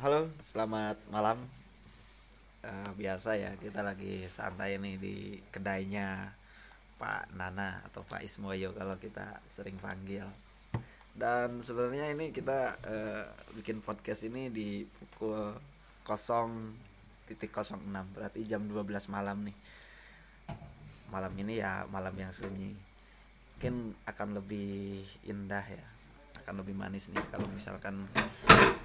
halo, 0.00 0.24
selamat 0.32 0.96
malam. 1.12 1.36
Eh, 2.64 2.90
biasa 2.96 3.36
ya, 3.36 3.52
kita 3.60 3.84
lagi 3.84 4.24
santai 4.32 4.80
nih 4.80 4.96
di 4.96 5.36
kedainya 5.52 6.24
Pak 6.96 7.36
Nana 7.36 7.84
atau 7.84 8.00
Pak 8.08 8.24
Ismoyo 8.24 8.72
kalau 8.72 8.96
kita 8.96 9.44
sering 9.44 9.76
panggil. 9.76 10.24
Dan 11.12 11.60
sebenarnya 11.60 12.16
ini 12.16 12.32
kita 12.32 12.80
eh, 12.88 13.28
bikin 13.60 13.84
podcast 13.84 14.24
ini 14.24 14.48
di 14.48 14.88
pukul 14.88 15.52
0.06 16.08 17.36
berarti 18.16 18.40
jam 18.48 18.64
12 18.64 18.88
malam 19.12 19.44
nih. 19.44 19.56
Malam 21.12 21.32
ini 21.44 21.60
ya 21.60 21.84
malam 21.92 22.16
yang 22.16 22.32
sunyi. 22.32 22.72
Mungkin 23.52 23.92
akan 24.08 24.40
lebih 24.40 25.04
indah 25.28 25.60
ya, 25.68 25.86
akan 26.50 26.66
lebih 26.66 26.74
manis 26.74 27.06
nih 27.14 27.22
kalau 27.30 27.46
misalkan 27.54 27.94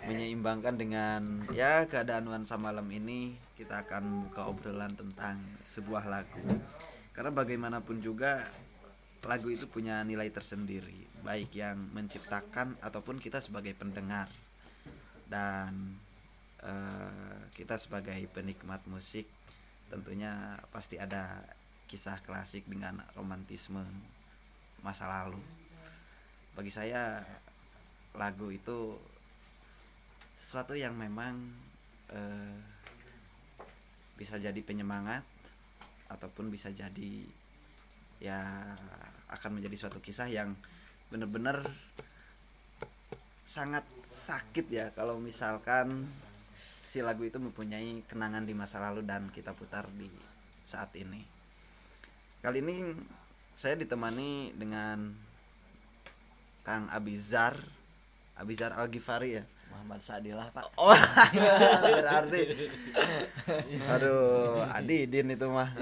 menyeimbangkan 0.06 0.78
dengan 0.78 1.42
ya 1.58 1.90
keadaan 1.90 2.30
nuansa 2.30 2.62
malam 2.62 2.86
ini 2.94 3.34
kita 3.58 3.90
akan 3.90 4.30
buka 4.30 4.46
obrolan 4.54 4.94
tentang 4.94 5.42
sebuah 5.66 6.06
lagu. 6.06 6.46
Karena 7.18 7.34
bagaimanapun 7.34 8.06
juga 8.06 8.46
lagu 9.26 9.50
itu 9.50 9.66
punya 9.66 10.06
nilai 10.06 10.30
tersendiri 10.30 11.26
baik 11.26 11.58
yang 11.58 11.82
menciptakan 11.98 12.78
ataupun 12.86 13.18
kita 13.18 13.42
sebagai 13.42 13.74
pendengar. 13.74 14.30
Dan 15.26 15.98
eh, 16.62 17.42
kita 17.58 17.82
sebagai 17.82 18.22
penikmat 18.30 18.86
musik 18.86 19.26
tentunya 19.90 20.54
pasti 20.70 21.02
ada 21.02 21.42
kisah 21.90 22.22
klasik 22.30 22.70
dengan 22.70 23.02
romantisme 23.18 23.82
masa 24.86 25.10
lalu. 25.10 25.42
Bagi 26.54 26.72
saya 26.72 27.20
lagu 28.16 28.52
itu 28.52 28.96
sesuatu 30.36 30.76
yang 30.76 30.96
memang 30.96 31.36
eh, 32.12 32.58
bisa 34.16 34.40
jadi 34.40 34.58
penyemangat 34.64 35.24
ataupun 36.08 36.48
bisa 36.48 36.72
jadi 36.72 37.28
ya 38.24 38.40
akan 39.36 39.60
menjadi 39.60 39.76
suatu 39.88 40.00
kisah 40.00 40.32
yang 40.32 40.56
benar-benar 41.12 41.60
sangat 43.46 43.86
sakit 44.08 44.66
ya 44.72 44.90
kalau 44.96 45.22
misalkan 45.22 46.08
si 46.86 47.02
lagu 47.02 47.26
itu 47.26 47.42
mempunyai 47.42 48.06
kenangan 48.06 48.46
di 48.46 48.54
masa 48.54 48.82
lalu 48.82 49.06
dan 49.06 49.30
kita 49.34 49.54
putar 49.58 49.86
di 49.98 50.08
saat 50.66 50.94
ini. 50.98 51.22
Kali 52.46 52.62
ini 52.62 52.94
saya 53.58 53.74
ditemani 53.74 54.54
dengan 54.54 55.14
Kang 56.66 56.90
Abizar 56.94 57.54
Abizar 58.36 58.76
Al 58.76 58.92
Ghifari 58.92 59.40
ya? 59.40 59.44
Muhammad 59.72 60.00
Sadilah 60.04 60.48
pak. 60.56 60.66
Oh 60.80 60.92
berarti. 62.00 62.42
Aduh 63.96 64.64
Adidin 64.72 65.32
itu 65.36 65.48
mah. 65.52 65.68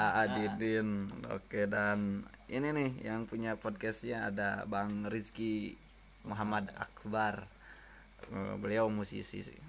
Aa 0.00 0.22
Didin 0.28 1.08
Oke 1.32 1.64
dan 1.68 2.24
ini 2.52 2.68
nih 2.72 2.90
yang 3.08 3.24
punya 3.24 3.56
podcastnya 3.56 4.28
ada 4.28 4.64
Bang 4.68 5.08
Rizky 5.08 5.76
Muhammad 6.28 6.68
Akbar. 6.76 7.44
Eh, 8.28 8.54
Beliau 8.60 8.92
musisi 8.92 9.40
sih. 9.40 9.60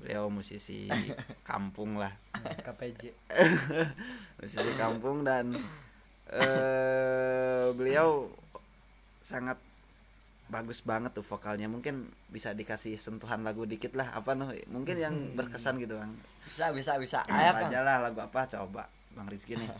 Beliau 0.00 0.28
musisi 0.28 0.88
kampung 1.50 1.96
lah. 1.96 2.12
KPJ 2.62 3.10
musisi 4.38 4.72
kampung 4.76 5.24
dan 5.24 5.56
eh 6.30 7.66
beliau 7.74 8.28
sangat 9.24 9.58
bagus 10.46 10.80
banget 10.80 11.10
tuh 11.10 11.22
vokalnya. 11.22 11.66
Mungkin 11.66 12.02
bisa 12.28 12.52
dikasih 12.52 12.94
sentuhan 12.94 13.42
lagu 13.42 13.64
dikit 13.64 13.94
lah 13.94 14.06
apa 14.12 14.32
noh 14.32 14.50
mungkin 14.68 14.96
yang 14.96 15.14
berkesan 15.34 15.76
gitu 15.76 15.98
bang. 15.98 16.12
Bisa 16.42 16.70
bisa 16.70 16.96
bisa. 16.96 17.18
Apa 17.22 17.62
ayo 17.62 17.68
aja 17.68 17.80
lah 17.82 17.96
lagu 18.00 18.18
apa 18.20 18.46
coba. 18.46 18.86
Bang 19.12 19.26
Rizky 19.26 19.54
nih. 19.54 19.66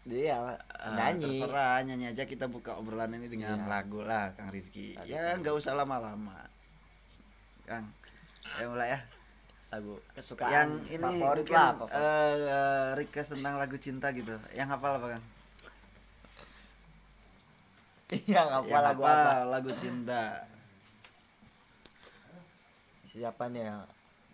Dia 0.00 0.56
Eh, 0.80 0.96
nyanyi. 0.96 1.28
terserah 1.44 1.84
nyanyi 1.84 2.06
aja 2.08 2.24
kita 2.24 2.48
buka 2.48 2.72
obrolan 2.74 3.12
ini 3.12 3.28
dengan 3.28 3.60
Iya. 3.60 3.68
lagu 3.68 4.00
lah 4.00 4.32
Kang 4.32 4.48
Rizky. 4.48 4.96
Lagu. 4.96 5.06
ya 5.06 5.36
nggak 5.36 5.52
usah 5.52 5.76
lama-lama. 5.76 6.32
Kang 7.68 7.84
ayo 8.58 8.72
mulai 8.72 8.96
ya. 8.96 9.00
Lagu 9.70 10.00
kesukaan 10.16 10.50
yang 10.50 10.70
ini 10.90 11.04
favorit 11.20 11.44
mungkin 11.44 11.54
lah 11.54 11.68
apa 11.76 11.84
eh, 11.92 12.88
request 12.96 13.36
tentang 13.36 13.60
lagu 13.60 13.76
cinta 13.76 14.08
gitu. 14.10 14.32
Yang 14.56 14.68
hafal 14.72 14.96
apa 14.96 15.06
Kang 15.14 15.24
yang 18.26 18.48
apa 18.50 18.66
yang 18.66 18.82
lagu 18.82 19.02
apa. 19.06 19.14
apa 19.14 19.34
lagu 19.46 19.70
cinta. 19.78 20.24
Siapa 23.06 23.50
nih 23.50 23.62
yang 23.66 23.82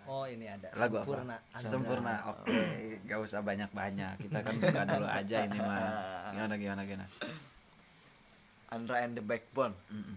oh 0.09 0.25
ini 0.29 0.47
ada. 0.49 0.69
Lagu 0.77 1.01
sempurna 1.01 1.37
apa 1.53 1.65
sempurna 1.65 2.15
oke. 2.33 2.61
Gak 3.09 3.21
usah 3.21 3.41
banyak 3.45 3.71
banyak 3.73 4.15
kita 4.21 4.39
kan 4.45 4.55
buka 4.57 4.83
dulu 4.89 5.07
aja 5.09 5.37
ini 5.45 5.59
mah. 5.61 6.33
Gimana 6.33 6.55
gimana 6.57 6.81
gimana? 6.85 7.07
Andra 8.73 9.05
and 9.05 9.15
the 9.17 9.25
Backbone. 9.25 9.77
Mm-mm. 9.93 10.17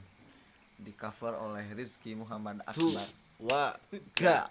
di 0.80 0.96
cover 0.96 1.36
oleh 1.36 1.68
Rizky 1.76 2.16
Muhammad 2.16 2.64
Tuh, 2.72 2.96
Akbar. 2.96 3.08
wa 3.44 3.64
ga 4.16 4.48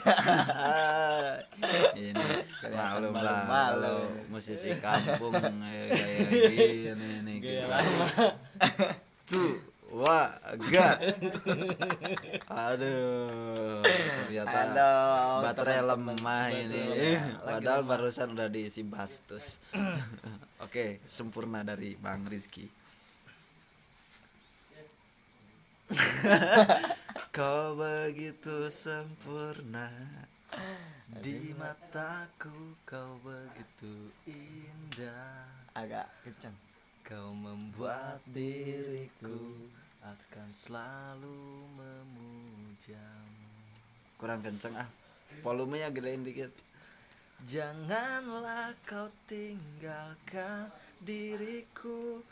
ini 2.00 2.26
maklum 2.72 3.14
lah 3.14 3.44
malu-malu. 3.44 3.48
kalau 3.48 3.98
musisi 4.32 4.70
kampung 4.80 5.34
eh, 5.36 5.88
kayak 5.90 6.28
gini 6.52 7.08
nih 7.26 7.36
kita 7.42 7.78
tuh 9.30 9.52
wa 9.90 10.30
ga. 10.70 10.94
Aduh 12.46 13.82
ternyata 14.30 14.58
Aduh, 14.70 15.42
baterai 15.42 15.82
lemah 15.82 16.46
ini. 16.54 16.84
Betul. 16.86 17.42
padahal 17.42 17.82
barusan 17.82 18.38
udah 18.38 18.46
diisi 18.46 18.86
bastus 18.86 19.58
oke 20.64 21.02
sempurna 21.02 21.66
dari 21.66 21.98
bang 21.98 22.22
Rizky 22.30 22.70
kau 27.36 27.74
begitu 27.74 28.70
sempurna. 28.70 29.90
Di 31.18 31.50
mataku 31.58 32.78
kau 32.86 33.18
begitu 33.26 34.14
indah. 34.30 35.50
Agak 35.74 36.06
kencang 36.22 36.54
kau 37.02 37.34
membuat 37.34 38.22
diriku 38.30 39.66
akan 40.06 40.48
selalu 40.54 41.66
memujamu. 41.74 43.50
Kurang 44.14 44.46
kenceng 44.46 44.78
ah. 44.78 44.86
Volumenya 45.42 45.90
gedein 45.90 46.22
dikit. 46.22 46.54
Janganlah 47.50 48.78
kau 48.86 49.10
tinggalkan 49.26 50.70
diriku 51.02 52.22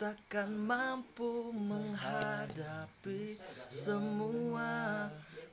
Takkan 0.00 0.48
mampu 0.64 1.52
menghadapi 1.52 3.28
semua. 3.76 5.04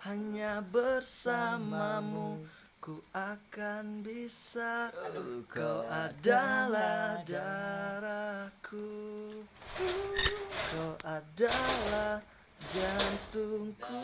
Hanya 0.07 0.63
bersamamu 0.71 2.47
ku 2.79 2.95
akan 3.11 4.07
bisa. 4.07 4.87
Kau 5.51 5.83
adalah 5.91 7.19
darahku. 7.27 8.87
Kau 10.71 10.95
adalah 11.03 12.23
jantungku. 12.71 14.03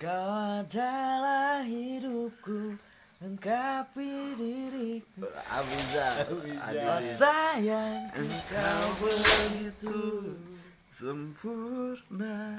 Kau 0.00 0.32
adalah 0.64 1.60
hidupku 1.68 2.89
Lengkapi 3.20 4.32
diriku. 4.32 5.28
Abiza 5.52 6.08
Oh 6.32 7.00
sayang 7.04 8.08
engkau 8.16 8.84
begitu 8.96 10.00
sempurna. 10.88 12.56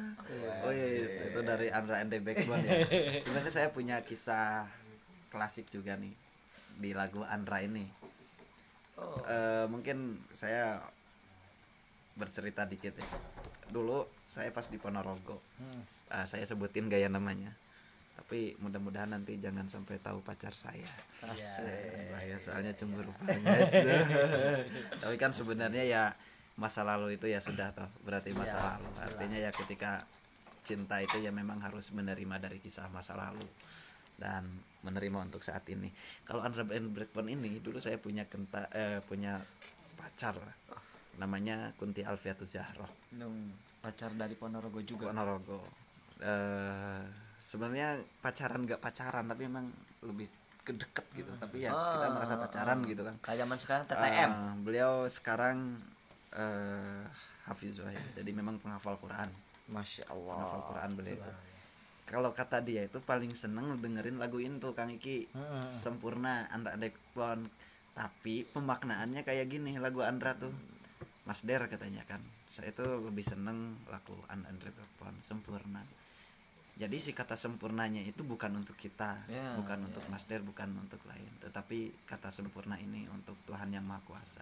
Oh 0.62 0.70
iya, 0.70 0.88
iya, 1.02 1.34
itu 1.34 1.42
dari 1.42 1.74
Andra 1.74 1.98
and 1.98 2.14
the 2.14 2.22
Backbone 2.22 2.62
ya. 2.62 2.78
Sebenarnya 3.26 3.50
saya 3.50 3.74
punya 3.74 4.06
kisah 4.06 4.70
klasik 5.34 5.66
juga 5.74 5.98
nih 5.98 6.14
di 6.78 6.94
lagu 6.94 7.26
Andra 7.26 7.66
ini. 7.66 7.90
Oh. 9.02 9.18
Eh, 9.26 9.66
mungkin 9.66 10.22
saya 10.30 10.78
bercerita 12.22 12.70
dikit 12.70 12.94
ya. 12.94 13.08
Dulu 13.74 14.06
saya 14.30 14.54
pas 14.54 14.70
di 14.70 14.78
Ponorogo 14.78 15.42
Hmm. 15.62 15.82
ah, 16.10 16.26
saya 16.26 16.42
sebutin 16.46 16.90
gaya 16.90 17.06
namanya 17.06 17.54
tapi 18.12 18.56
mudah-mudahan 18.60 19.12
nanti 19.12 19.40
jangan 19.40 19.68
sampai 19.68 20.00
tahu 20.00 20.20
pacar 20.24 20.52
saya. 20.56 20.88
Asik. 21.32 22.12
bahaya 22.12 22.38
soalnya 22.40 22.72
cemburu 22.76 23.12
banget. 23.24 23.72
Tapi 25.04 25.16
kan 25.20 25.32
sebenarnya 25.32 25.84
ya 25.84 26.04
masa 26.60 26.84
lalu 26.84 27.16
itu 27.16 27.28
ya 27.28 27.40
sudah 27.40 27.72
toh. 27.76 27.88
Berarti 28.04 28.32
masa 28.36 28.56
Iya, 28.60 28.68
lalu. 28.80 28.90
artinya 29.04 29.38
ya 29.40 29.52
ketika 29.56 30.04
cinta 30.64 31.00
itu 31.04 31.20
ya 31.24 31.32
memang 31.36 31.60
harus 31.64 31.92
menerima 31.92 32.40
dari 32.40 32.60
kisah 32.64 32.88
masa 32.92 33.20
lalu 33.20 33.44
dan 34.20 34.48
menerima 34.88 35.28
untuk 35.32 35.44
saat 35.44 35.64
ini. 35.72 35.88
Kalau 36.28 36.44
Andra 36.44 36.68
and 36.72 36.92
Blackbone 36.96 37.32
ini 37.36 37.60
dulu 37.60 37.80
saya 37.80 38.00
punya 38.00 38.28
kenta 38.28 38.68
eh, 38.76 39.00
punya 39.08 39.40
pacar. 40.00 40.36
Namanya 41.20 41.76
Kunti 41.76 42.08
Alfiatus 42.08 42.56
Zahroh 42.56 42.88
Nung, 43.20 43.52
pacar 43.84 44.16
dari 44.16 44.40
Ponorogo 44.40 44.80
juga. 44.80 45.12
Ponorogo. 45.12 45.60
Eh 46.24 47.31
sebenarnya 47.42 47.98
pacaran 48.22 48.62
nggak 48.64 48.78
pacaran 48.78 49.26
tapi 49.26 49.50
memang 49.50 49.66
lebih 50.06 50.30
kedeket 50.62 51.06
gitu. 51.18 51.32
Tapi 51.42 51.66
ya 51.66 51.74
kita 51.74 52.06
Ah, 52.08 52.14
merasa 52.14 52.38
pacaran 52.38 52.86
gitu 52.86 53.02
kan. 53.02 53.16
Kayak 53.26 53.38
zaman 53.44 53.58
sekarang 53.58 53.84
TTM 53.90 54.30
Eh, 54.30 54.54
beliau 54.62 54.94
sekarang 55.10 55.58
eh 56.32 57.04
Hafiz 57.50 57.76
Zuhair 57.76 58.00
jadi 58.14 58.30
memang 58.32 58.62
penghafal 58.62 58.96
Quran. 59.02 59.28
Masya 59.74 60.06
penghafal 60.06 60.38
Allah 60.38 60.62
Quran 60.70 60.92
beliau 60.94 61.18
kalau 62.12 62.36
kata 62.36 62.60
dia 62.60 62.84
itu 62.84 63.00
paling 63.00 63.32
seneng 63.32 63.80
dengerin 63.80 64.20
lagu 64.20 64.44
itu 64.44 64.76
Kang 64.76 64.92
Iki. 64.92 65.32
Hmm. 65.32 65.64
sempurna 65.72 66.44
Andra 66.52 66.76
Andek 66.76 66.92
Pon 67.16 67.40
tapi 67.96 68.44
pemaknaannya 68.52 69.24
kayak 69.24 69.48
gini 69.48 69.80
lagu 69.80 70.04
Andra 70.04 70.36
tuh. 70.36 70.52
Mas 71.24 71.48
Der 71.48 71.64
katanya 71.72 72.04
kan. 72.04 72.20
Saya 72.44 72.76
itu 72.76 72.84
lebih 72.84 73.24
seneng 73.24 73.80
lagu 73.88 74.12
Andra 74.28 74.52
Andek 74.52 74.76
Pon 75.00 75.16
sempurna 75.24 75.80
jadi 76.82 76.98
si 76.98 77.14
kata 77.14 77.38
sempurnanya 77.38 78.02
itu 78.02 78.26
bukan 78.26 78.58
untuk 78.58 78.74
kita 78.74 79.14
Ya, 79.30 79.54
bukan 79.54 79.78
ya. 79.78 79.86
untuk 79.86 80.02
Mas 80.10 80.26
Der 80.26 80.42
bukan 80.42 80.66
untuk 80.76 80.98
lain. 81.06 81.30
Tetapi 81.38 81.94
kata 82.10 82.34
sempurna 82.34 82.74
ini 82.82 83.06
untuk 83.14 83.38
Tuhan 83.46 83.70
yang 83.70 83.86
Maha 83.86 84.02
Kuasa. 84.02 84.42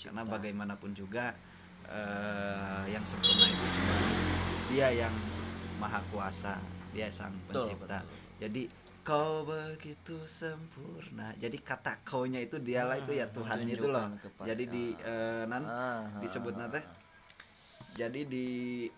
Karena 0.00 0.24
bagaimanapun 0.24 0.96
juga 0.96 1.36
eh, 1.84 2.84
yang 2.88 3.04
sempurna 3.04 3.44
itu 3.44 3.66
dia 4.64 4.88
yang 4.90 5.12
maha 5.76 6.00
kuasa 6.08 6.56
dia 6.96 7.10
sang 7.12 7.34
Betul, 7.44 7.68
pencipta. 7.68 8.00
betul. 8.00 8.16
jadi 8.40 8.62
kau 9.04 9.44
begitu 9.44 10.16
sempurna. 10.24 11.28
Jadi 11.36 11.60
kata 11.60 12.00
kaunya 12.08 12.40
itu 12.40 12.56
dialah 12.56 12.96
itu 12.96 13.12
ya 13.12 13.28
Tuhan 13.28 13.60
itu 13.68 13.84
loh. 13.84 14.08
kepada- 14.16 14.48
jadi 14.48 14.64
di 14.64 14.84
eh, 14.96 15.44
nan 15.44 15.68
Ah, 15.68 16.08
disebut 16.24 16.56
nanti 16.56 16.80
jadi 17.94 18.26
di 18.26 18.46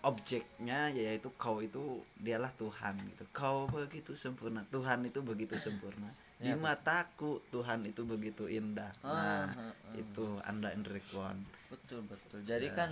objeknya 0.01 0.89
yaitu 0.89 1.29
kau 1.37 1.61
itu 1.61 2.01
dialah 2.17 2.49
Tuhan 2.57 2.97
gitu. 3.13 3.23
Kau 3.29 3.69
begitu 3.69 4.17
sempurna 4.17 4.65
Tuhan 4.73 5.05
itu 5.05 5.21
begitu 5.21 5.53
sempurna. 5.57 6.09
Di 6.37 6.53
Ya, 6.53 6.57
mataku 6.57 7.41
Tuhan 7.49 7.81
itu 7.89 8.05
begitu 8.05 8.45
indah. 8.45 8.93
Ah, 9.01 9.09
nah 9.09 9.45
ah, 9.57 9.73
ah. 9.73 9.73
itu 9.97 10.25
anda 10.45 10.69
Endrikwan 10.69 11.41
betul 11.67 12.01
betul. 12.07 12.39
Jadi 12.45 12.67
kan 12.73 12.89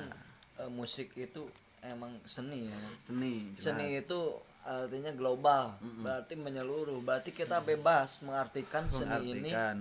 eh, 0.62 0.72
musik 0.72 1.14
itu 1.18 1.46
emang 1.86 2.14
seni 2.26 2.70
ya. 2.70 2.80
Seni 2.98 3.54
jelas. 3.54 3.62
seni 3.62 3.88
itu 4.02 4.20
artinya 4.66 5.14
global 5.14 5.78
Mm-mm. 5.78 6.02
berarti 6.06 6.34
menyeluruh. 6.38 7.06
Berarti 7.06 7.32
kita 7.34 7.62
bebas 7.62 8.26
mengartikan 8.26 8.90
seni 8.90 9.14
ini 9.30 9.50
mengartikan 9.50 9.78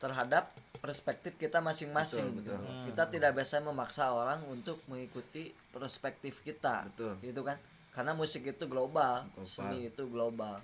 terhadap 0.00 0.48
perspektif 0.80 1.36
kita 1.36 1.60
masing-masing 1.60 2.24
Betul, 2.32 2.40
gitu. 2.40 2.52
betul. 2.56 2.84
kita 2.88 3.04
tidak 3.12 3.32
bisa 3.36 3.60
memaksa 3.60 4.10
orang 4.10 4.40
untuk 4.48 4.80
mengikuti 4.88 5.52
perspektif 5.70 6.40
kita 6.40 6.88
Betul. 6.88 7.14
gitu 7.20 7.44
kan? 7.44 7.60
Karena 7.92 8.16
musik 8.16 8.46
itu 8.46 8.64
global, 8.64 9.26
Global. 9.36 9.44
seni 9.44 9.92
itu 9.92 10.08
global. 10.08 10.56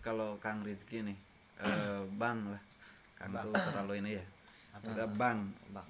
Kalau 0.00 0.40
Kang 0.40 0.64
Rizky 0.64 1.04
nih 1.04 1.14
eh, 1.68 2.02
bang 2.16 2.38
lah. 2.48 2.62
Kang 3.20 3.36
tuh 3.38 3.52
terlalu 3.52 4.00
ini 4.02 4.10
ya. 4.18 4.24
Udah 4.82 5.06
bang. 5.12 5.38
Bang. 5.70 5.88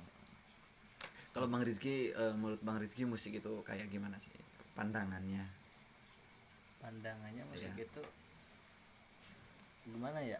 Kalau 1.30 1.46
Bang 1.46 1.62
Rizky 1.62 2.10
eh, 2.10 2.34
menurut 2.34 2.58
Bang 2.60 2.82
Rizky 2.82 3.06
musik 3.06 3.38
itu 3.38 3.62
kayak 3.62 3.86
gimana 3.88 4.18
sih? 4.18 4.34
Pandangannya? 4.74 5.46
Pandangannya 6.82 7.46
musik 7.46 7.70
Iya. 7.78 7.86
itu 7.86 8.02
gimana 9.86 10.20
ya 10.20 10.36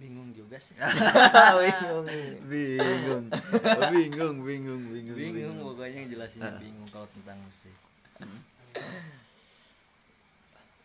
bingung 0.00 0.32
juga 0.32 0.56
sih. 0.56 0.72
Bingung 1.60 2.04
bingung. 2.48 3.24
Oh, 3.30 3.84
bingung 3.92 4.36
bingung 4.40 4.82
bingung 4.88 5.16
bingung 5.16 5.56
pokoknya 5.60 6.08
jelasinnya 6.08 6.50
Ah. 6.50 6.58
bingung 6.58 6.88
kalau 6.88 7.04
tentang 7.12 7.36
musik. 7.44 7.76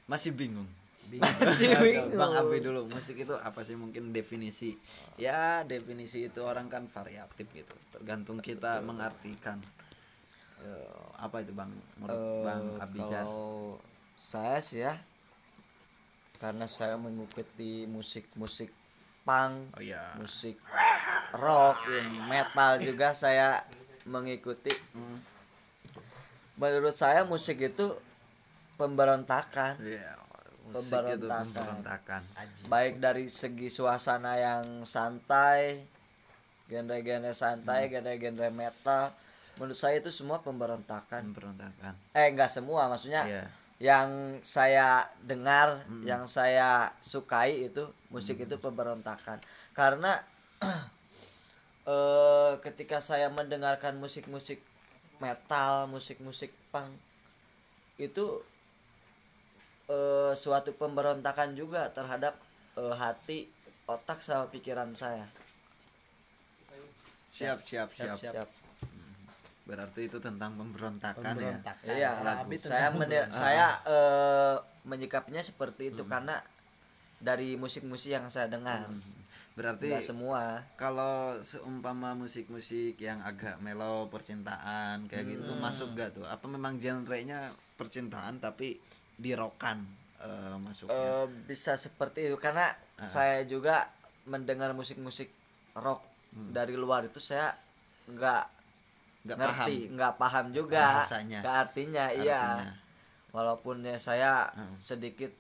Masih 0.06 0.36
bingung. 0.36 0.68
Bingung. 1.08 1.32
Masih 1.42 1.70
bingung. 1.80 2.14
Bang 2.14 2.34
Abi 2.36 2.60
dulu 2.62 2.86
musik 2.86 3.18
itu 3.18 3.34
apa 3.34 3.64
sih? 3.64 3.74
Mungkin 3.74 4.12
definisi. 4.12 4.76
Ya 5.18 5.64
definisi 5.64 6.28
itu 6.28 6.44
orang 6.44 6.68
kan 6.68 6.86
variatif 6.86 7.48
gitu. 7.56 7.74
Tergantung 7.96 8.44
kita 8.44 8.84
mengartikan. 8.84 9.58
Eh, 10.60 11.00
apa 11.18 11.42
itu 11.42 11.56
bang? 11.56 11.72
Menurut 11.98 12.14
Eh, 12.16 12.44
bang 12.44 12.64
Abijar 12.82 13.24
kalau 13.24 13.80
saya 14.16 14.60
sih 14.60 14.80
ya 14.82 14.96
karena 16.36 16.68
saya 16.68 16.96
mengikuti 16.96 17.84
musik-musik 17.86 18.68
punk 19.26 19.74
oh 19.76 19.82
ya 19.82 20.14
musik 20.16 20.56
rock 21.36 21.82
metal 22.30 22.78
juga 22.80 23.12
saya 23.12 23.66
mengikuti. 24.06 24.70
Hmm. 24.94 25.18
menurut 26.56 26.94
saya 26.96 27.26
musik 27.28 27.58
itu 27.60 27.92
pemberontakan. 28.78 29.76
Iya, 29.82 30.14
musik 30.70 31.04
itu 31.04 31.26
Pemberontakan. 31.26 31.46
pemberontakan. 31.52 32.22
Aji 32.38 32.62
baik 32.70 32.94
dari 33.02 33.26
segi 33.28 33.68
suasana 33.68 34.38
yang 34.38 34.86
santai 34.86 35.84
genre-genre 36.70 37.34
santai 37.34 37.90
genre-genre 37.92 38.50
metal 38.54 39.10
menurut 39.58 39.76
saya 39.76 40.00
itu 40.00 40.14
semua 40.14 40.40
pemberontakan. 40.40 41.34
Pemberontakan. 41.34 41.94
Eh 42.14 42.30
enggak 42.30 42.54
semua 42.54 42.88
maksudnya 42.88 43.26
iya 43.26 43.44
yang 43.80 44.40
saya 44.40 45.04
dengar 45.28 45.84
Mm. 45.92 46.08
yang 46.08 46.24
saya 46.32 46.96
sukai 47.04 47.68
itu 47.68 47.84
musik 48.08 48.40
itu 48.40 48.56
pemberontakan. 48.56 49.40
Karena 49.76 50.16
eh 51.92 52.54
ketika 52.64 53.04
saya 53.04 53.28
mendengarkan 53.30 54.00
musik-musik 54.00 54.64
metal 55.20 55.92
musik-musik 55.92 56.56
punk 56.72 56.90
itu 58.00 58.42
eh 59.92 60.34
suatu 60.34 60.72
pemberontakan 60.80 61.54
juga 61.54 61.92
terhadap 61.92 62.34
eh, 62.80 62.96
hati 62.96 63.52
otak 63.92 64.24
sama 64.24 64.48
pikiran 64.50 64.96
saya. 64.96 65.28
Siap 67.30 67.60
siap. 67.68 67.92
Siap, 67.92 68.16
siap 68.16 68.65
berarti 69.66 70.06
itu 70.06 70.22
tentang 70.22 70.54
pemberontakan, 70.56 71.22
ya? 71.22 71.34
Pemberontakan. 71.34 71.86
Iya, 71.90 72.10
Kalau 72.14 72.26
lagu. 72.30 72.42
Abi 72.46 72.58
saya 72.62 72.88
pemberontakan. 72.94 73.34
saya 73.34 73.68
eh, 73.90 74.56
menyikapinya 74.86 75.42
seperti 75.42 75.84
itu 75.94 76.06
karena 76.06 76.38
dari 77.18 77.58
musik-musik 77.58 78.14
yang 78.14 78.30
saya 78.30 78.46
dengar. 78.46 78.86
Berarti 79.56 79.88
nggak 79.88 80.04
semua. 80.04 80.62
kalau 80.76 81.40
seumpama 81.40 82.14
musik-musik 82.14 83.00
yang 83.00 83.24
agak 83.24 83.58
melo 83.64 84.12
percintaan 84.12 85.08
kayak 85.08 85.32
gitu 85.32 85.42
tuh 85.48 85.58
masuk 85.58 85.96
gak 85.96 86.12
tuh? 86.14 86.28
Apa 86.28 86.46
memang 86.52 86.76
genrenya 86.78 87.50
percintaan 87.80 88.38
tapi 88.38 88.78
dirokan 89.18 89.82
eh, 90.22 90.58
masuknya? 90.62 90.94
Eh, 90.94 91.26
bisa 91.50 91.80
seperti 91.80 92.30
itu. 92.30 92.38
Karena 92.38 92.70
saya 93.00 93.42
juga 93.48 93.88
mendengar 94.30 94.76
musik-musik 94.78 95.32
rock 95.80 96.04
dari 96.36 96.76
luar 96.76 97.08
itu 97.08 97.24
saya 97.24 97.56
nggak 98.12 98.44
nggak 99.26 99.38
ngerti 99.38 99.76
paham 99.82 99.92
nggak 99.92 100.14
paham 100.16 100.46
juga 100.52 100.86
Bahasanya. 101.02 101.40
ke 101.42 101.50
artinya 101.52 102.06
iya 102.14 102.42
artinya. 102.56 102.74
walaupun 103.32 103.76
ya 103.82 103.98
saya 103.98 104.48
Hmm. 104.48 104.78
sedikit 104.80 105.34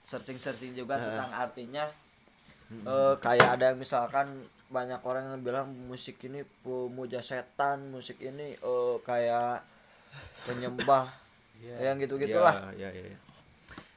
searching-searching 0.00 0.72
juga 0.74 0.94
Hmm. 0.94 1.04
tentang 1.04 1.30
artinya 1.32 1.84
Hmm. 2.64 2.82
Eh, 2.82 3.14
kayak 3.18 3.60
ada 3.60 3.74
misalkan 3.74 4.32
banyak 4.68 4.96
orang 5.02 5.28
yang 5.28 5.42
bilang 5.42 5.68
musik 5.84 6.16
ini 6.22 6.40
pemuja 6.62 7.20
setan 7.20 7.90
musik 7.90 8.16
ini 8.18 8.54
eh, 8.54 8.96
kayak 9.02 9.60
penyembah 10.42 11.04
Iya. 11.60 11.76
yang 11.84 11.96
gitu 11.96 12.16
gitulah 12.16 12.72
ya, 12.72 12.88
ya. 12.88 13.14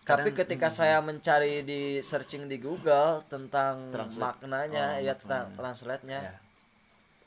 tapi 0.04 0.30
Kadang- 0.30 0.38
ketika 0.38 0.68
saya 0.70 1.00
mencari 1.00 1.62
di 1.62 1.98
searching 2.00 2.46
di 2.46 2.58
Google 2.58 3.24
tentang 3.26 3.90
Translate. 3.90 4.22
maknanya 4.44 4.86
Oh, 4.92 5.02
ya 5.02 5.14
tentang 5.16 5.50
translate-nya 5.52 6.20
Ya. 6.20 6.36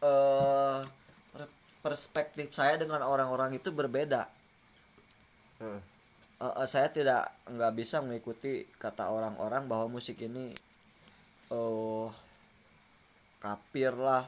eh 0.01 0.79
per- 0.79 0.87
perspektif 1.89 2.53
saya 2.53 2.77
dengan 2.77 3.01
orang-orang 3.03 3.57
itu 3.57 3.73
berbeda 3.73 4.29
Eh, 5.59 5.81
Eh, 6.39 6.47
eh, 6.55 6.69
saya 6.71 6.87
tidak 6.87 7.27
nggak 7.51 7.73
bisa 7.75 7.99
mengikuti 7.99 8.63
kata 8.79 9.11
orang-orang 9.11 9.67
bahwa 9.67 9.99
musik 9.99 10.23
ini 10.23 10.55
oh 11.51 12.15
kafir 13.41 13.91
lah 13.91 14.23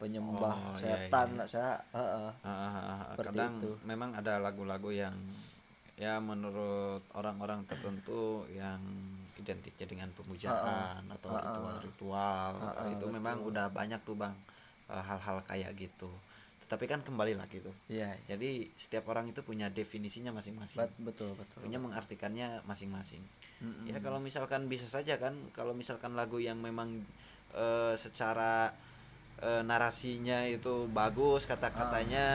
penyembah 0.00 0.56
Oh, 0.56 0.76
iya, 0.80 1.04
setan 1.04 1.28
iya. 1.32 1.38
lah 1.38 1.46
saya 1.46 1.72
eh, 1.92 2.00
eh. 2.00 2.32
ah, 2.40 2.48
ah, 2.48 2.72
ah, 2.80 3.00
Seperti 3.12 3.28
kadang 3.36 3.52
itu. 3.60 3.70
memang 3.84 4.10
ada 4.16 4.40
lagu-lagu 4.40 4.88
yang 4.88 5.12
ya 5.94 6.16
menurut 6.18 7.04
orang-orang 7.12 7.62
tertentu 7.68 8.42
yang 8.56 8.80
identiknya 9.36 9.86
dengan 9.86 10.08
pemujaan 10.16 11.04
atau 11.12 11.28
Ah, 11.30 11.44
ritual-ritual 11.44 12.52
Ah, 12.56 12.72
ah, 12.72 12.86
itu 12.88 13.04
betul. 13.04 13.14
memang 13.14 13.36
udah 13.44 13.68
banyak 13.68 14.00
tuh 14.00 14.16
bang 14.16 14.32
eh, 14.88 15.02
hal-hal 15.02 15.44
kayak 15.44 15.76
gitu 15.76 16.08
tetapi 16.74 16.90
kan 16.90 17.06
kembali 17.06 17.38
lagi 17.38 17.62
tuh. 17.62 17.70
Iya 17.86 18.10
jadi 18.26 18.66
setiap 18.74 19.06
orang 19.06 19.30
itu 19.30 19.46
punya 19.46 19.70
definisinya 19.70 20.34
masing-masing. 20.34 20.82
Bet- 20.82 20.98
betul 20.98 21.30
betul 21.38 21.62
punya 21.62 21.78
mengartikannya 21.78 22.66
masing-masing. 22.66 23.22
Mm-mm. 23.62 23.94
ya 23.94 24.02
kalau 24.02 24.18
misalkan 24.18 24.66
bisa 24.66 24.90
saja 24.90 25.14
kan 25.22 25.38
kalau 25.54 25.70
misalkan 25.70 26.18
lagu 26.18 26.42
yang 26.42 26.58
memang 26.58 26.90
eh, 27.54 27.94
secara 27.94 28.74
eh, 29.38 29.62
narasinya 29.62 30.42
itu 30.50 30.90
bagus 30.90 31.46
kata-katanya 31.46 32.26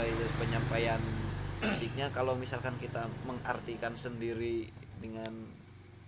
eh, 0.00 0.16
itu 0.16 0.24
penyampaian 0.40 1.04
musiknya 1.60 2.08
kalau 2.08 2.32
misalkan 2.40 2.72
kita 2.80 3.04
mengartikan 3.28 3.92
sendiri 4.00 4.64
dengan 5.04 5.44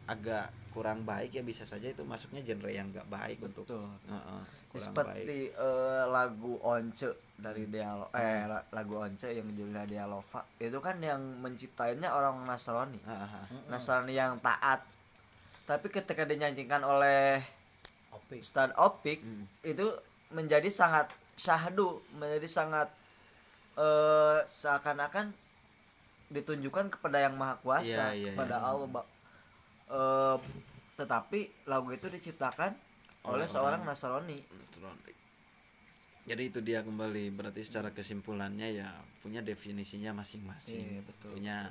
agak 0.06 0.46
kurang 0.70 1.02
baik 1.02 1.32
ya 1.32 1.42
bisa 1.42 1.64
saja 1.64 1.88
itu 1.88 2.04
masuknya 2.04 2.44
genre 2.44 2.68
yang 2.68 2.86
gak 2.90 3.08
baik 3.08 3.40
untuk 3.40 3.64
Betul. 3.64 3.80
Kurang 3.80 4.92
baik 4.92 5.24
seperti 5.24 5.38
eh, 5.50 6.04
lagu 6.06 6.60
Once 6.60 7.08
dari 7.36 7.64
Dialo 7.64 8.12
eh 8.12 8.44
la- 8.44 8.66
lagu 8.70 8.96
Once 8.96 9.24
yang 9.26 9.46
judulnya 9.46 9.82
Dialova 9.84 10.44
itu 10.58 10.78
kan 10.78 11.00
yang 11.00 11.18
menciptainya 11.40 12.12
orang 12.12 12.44
Nasrani 12.44 13.00
Heeh. 13.02 13.44
Nasrani 13.66 14.12
yang 14.12 14.36
taat 14.38 14.84
tapi 15.64 15.90
ketika 15.90 16.22
dinyanyikan 16.22 16.80
oleh 16.80 17.42
Opik. 18.12 18.38
Ustadz 18.38 18.76
Opik 18.76 19.18
Hmm. 19.18 19.44
itu 19.64 19.86
menjadi 20.30 20.68
sangat 20.68 21.08
syahdu 21.34 21.88
menjadi 22.16 22.46
sangat 22.46 22.88
eh 23.76 24.40
seakan-akan 24.44 25.32
ditunjukkan 26.28 26.90
kepada 26.90 27.22
yang 27.22 27.34
maha 27.36 27.54
kuasa 27.60 27.86
Iya, 27.86 28.06
iya, 28.12 28.30
kepada 28.34 28.58
iya. 28.58 28.66
Allah 28.66 29.04
Eh, 29.86 30.36
tetapi 30.96 31.40
lagu 31.70 31.92
itu 31.94 32.08
diciptakan 32.10 32.72
oleh 33.26 33.44
Oleh 33.44 33.46
seorang 33.46 33.82
orang. 33.84 33.94
Nasrani 33.94 34.38
jadi 36.26 36.42
itu 36.50 36.58
dia 36.58 36.82
kembali 36.82 37.30
berarti 37.38 37.62
secara 37.62 37.94
kesimpulannya 37.94 38.82
ya 38.82 38.90
punya 39.22 39.46
definisinya 39.46 40.10
masing-masing 40.10 40.98
Iya, 40.98 41.00
betul. 41.06 41.30
punya 41.38 41.70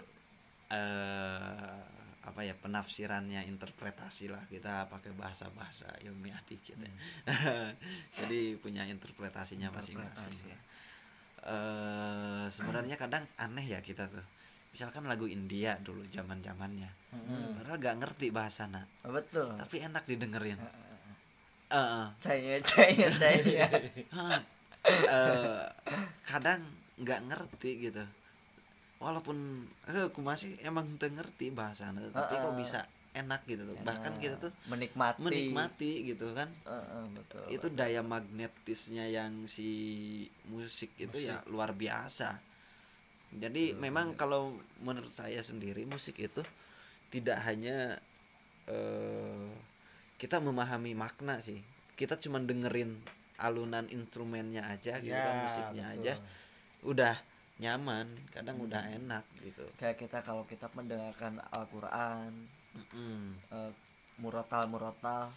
eh 0.71 1.79
apa 2.25 2.41
ya 2.41 2.55
penafsirannya 2.57 3.45
interpretasi 3.45 4.31
lah 4.33 4.41
kita 4.49 4.89
pakai 4.89 5.13
bahasa-bahasa 5.13 5.85
ilmiah 6.07 6.39
dikit 6.49 6.73
ya. 6.79 6.89
jadi 8.23 8.57
punya 8.57 8.87
interpretasinya 8.89 9.69
masing-masing 9.75 10.33
Interpretasi. 10.49 11.51
eh 11.51 12.45
sebenarnya 12.49 12.95
kadang 12.97 13.27
aneh 13.37 13.67
ya 13.69 13.83
kita 13.83 14.07
tuh 14.09 14.23
misalkan 14.75 15.07
lagu 15.07 15.23
India 15.23 15.79
dulu 15.79 16.03
zaman 16.11 16.43
zamannya 16.43 16.91
Hmm. 17.15 17.55
padahal 17.55 17.79
gak 17.79 17.97
ngerti 18.03 18.27
bahasana. 18.27 18.83
Betul. 19.07 19.55
Tapi 19.55 19.79
enak 19.87 20.03
didengerin. 20.03 20.59
Cahaya 22.19 22.59
Hah, 24.11 24.43
eh, 25.15 25.63
kadang 26.27 26.59
nggak 26.99 27.21
ngerti 27.31 27.87
gitu. 27.87 28.03
Walaupun 28.99 29.63
eh 29.87 30.11
aku 30.11 30.19
masih 30.19 30.59
emang 30.67 30.91
udah 30.91 31.07
ngerti 31.07 31.55
bahasanya 31.55 32.11
tapi 32.11 32.35
kok 32.35 32.55
bisa 32.59 32.83
enak 33.15 33.47
gitu 33.47 33.63
tuh. 33.63 33.79
Bahkan 33.79 34.19
kita 34.19 34.35
tuh 34.43 34.51
menikmati. 34.67 35.23
menikmati 35.23 35.91
gitu 36.03 36.35
kan. 36.35 36.51
Heeh, 36.67 37.03
betul. 37.15 37.45
Itu 37.47 37.67
daya 37.71 38.03
magnetisnya 38.03 39.07
yang 39.07 39.47
si 39.47 39.71
musik 40.51 40.91
itu 40.99 41.15
ya 41.23 41.39
luar 41.47 41.71
biasa 41.71 42.54
jadi 43.33 43.75
memang 43.75 44.15
kalau 44.15 44.53
menurut 44.85 45.11
saya 45.11 45.41
sendiri 45.43 45.83
musik 45.89 46.21
itu 46.21 46.41
tidak 47.09 47.41
hanya 47.43 47.97
eh, 48.69 49.49
kita 50.15 50.39
memahami 50.39 50.95
makna 50.95 51.41
sih. 51.43 51.59
Kita 51.95 52.19
cuma 52.19 52.39
dengerin 52.43 52.91
alunan 53.35 53.87
instrumennya 53.91 54.63
aja 54.71 54.95
gitu 55.03 55.11
kan 55.11 55.35
musiknya 55.43 55.85
aja 55.91 56.13
udah 56.87 57.15
nyaman 57.59 58.07
kadang 58.31 58.59
udah 58.63 58.83
enak 58.95 59.23
gitu. 59.43 59.63
Kayak 59.75 59.99
kita 59.99 60.23
kalau 60.23 60.47
kita 60.47 60.71
mendengarkan 60.71 61.39
Al-Quran 61.51 62.31
Mm-mm. 62.75 63.35
eh, 63.51 63.71
murotal 64.23 64.71
murotal 64.71 65.31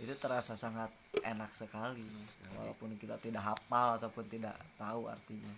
itu 0.00 0.12
terasa 0.16 0.56
sangat 0.56 0.88
enak 1.20 1.52
sekali. 1.52 2.04
Walaupun 2.56 2.96
kita 2.96 3.20
tidak 3.20 3.44
hafal 3.44 4.00
ataupun 4.00 4.24
tidak 4.28 4.56
tahu 4.80 5.08
artinya 5.08 5.52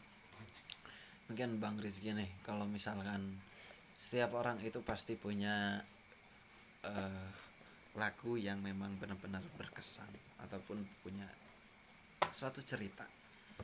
mungkin 1.26 1.58
bang 1.58 1.76
Rizky 1.82 2.14
nih 2.14 2.30
kalau 2.46 2.66
misalkan 2.70 3.22
setiap 3.96 4.36
orang 4.38 4.60
itu 4.62 4.78
pasti 4.86 5.18
punya 5.18 5.82
eh, 6.86 7.28
lagu 7.96 8.36
yang 8.36 8.60
memang 8.60 8.92
benar-benar 9.00 9.42
berkesan 9.56 10.08
ataupun 10.46 10.78
punya 11.02 11.26
suatu 12.30 12.60
cerita 12.62 13.02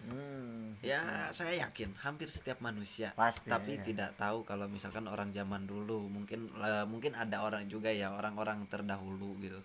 hmm, 0.08 0.82
ya 0.82 1.30
saya 1.30 1.62
yakin 1.62 1.92
hampir 2.02 2.26
setiap 2.32 2.58
manusia 2.64 3.12
pasti 3.14 3.52
tapi 3.52 3.78
ya. 3.78 3.84
tidak 3.84 4.10
tahu 4.16 4.42
kalau 4.42 4.66
misalkan 4.66 5.06
orang 5.06 5.30
zaman 5.30 5.68
dulu 5.68 6.08
mungkin 6.10 6.48
eh, 6.58 6.86
mungkin 6.88 7.14
ada 7.14 7.44
orang 7.46 7.68
juga 7.70 7.92
ya 7.92 8.10
orang-orang 8.10 8.64
terdahulu 8.66 9.38
gitu 9.38 9.60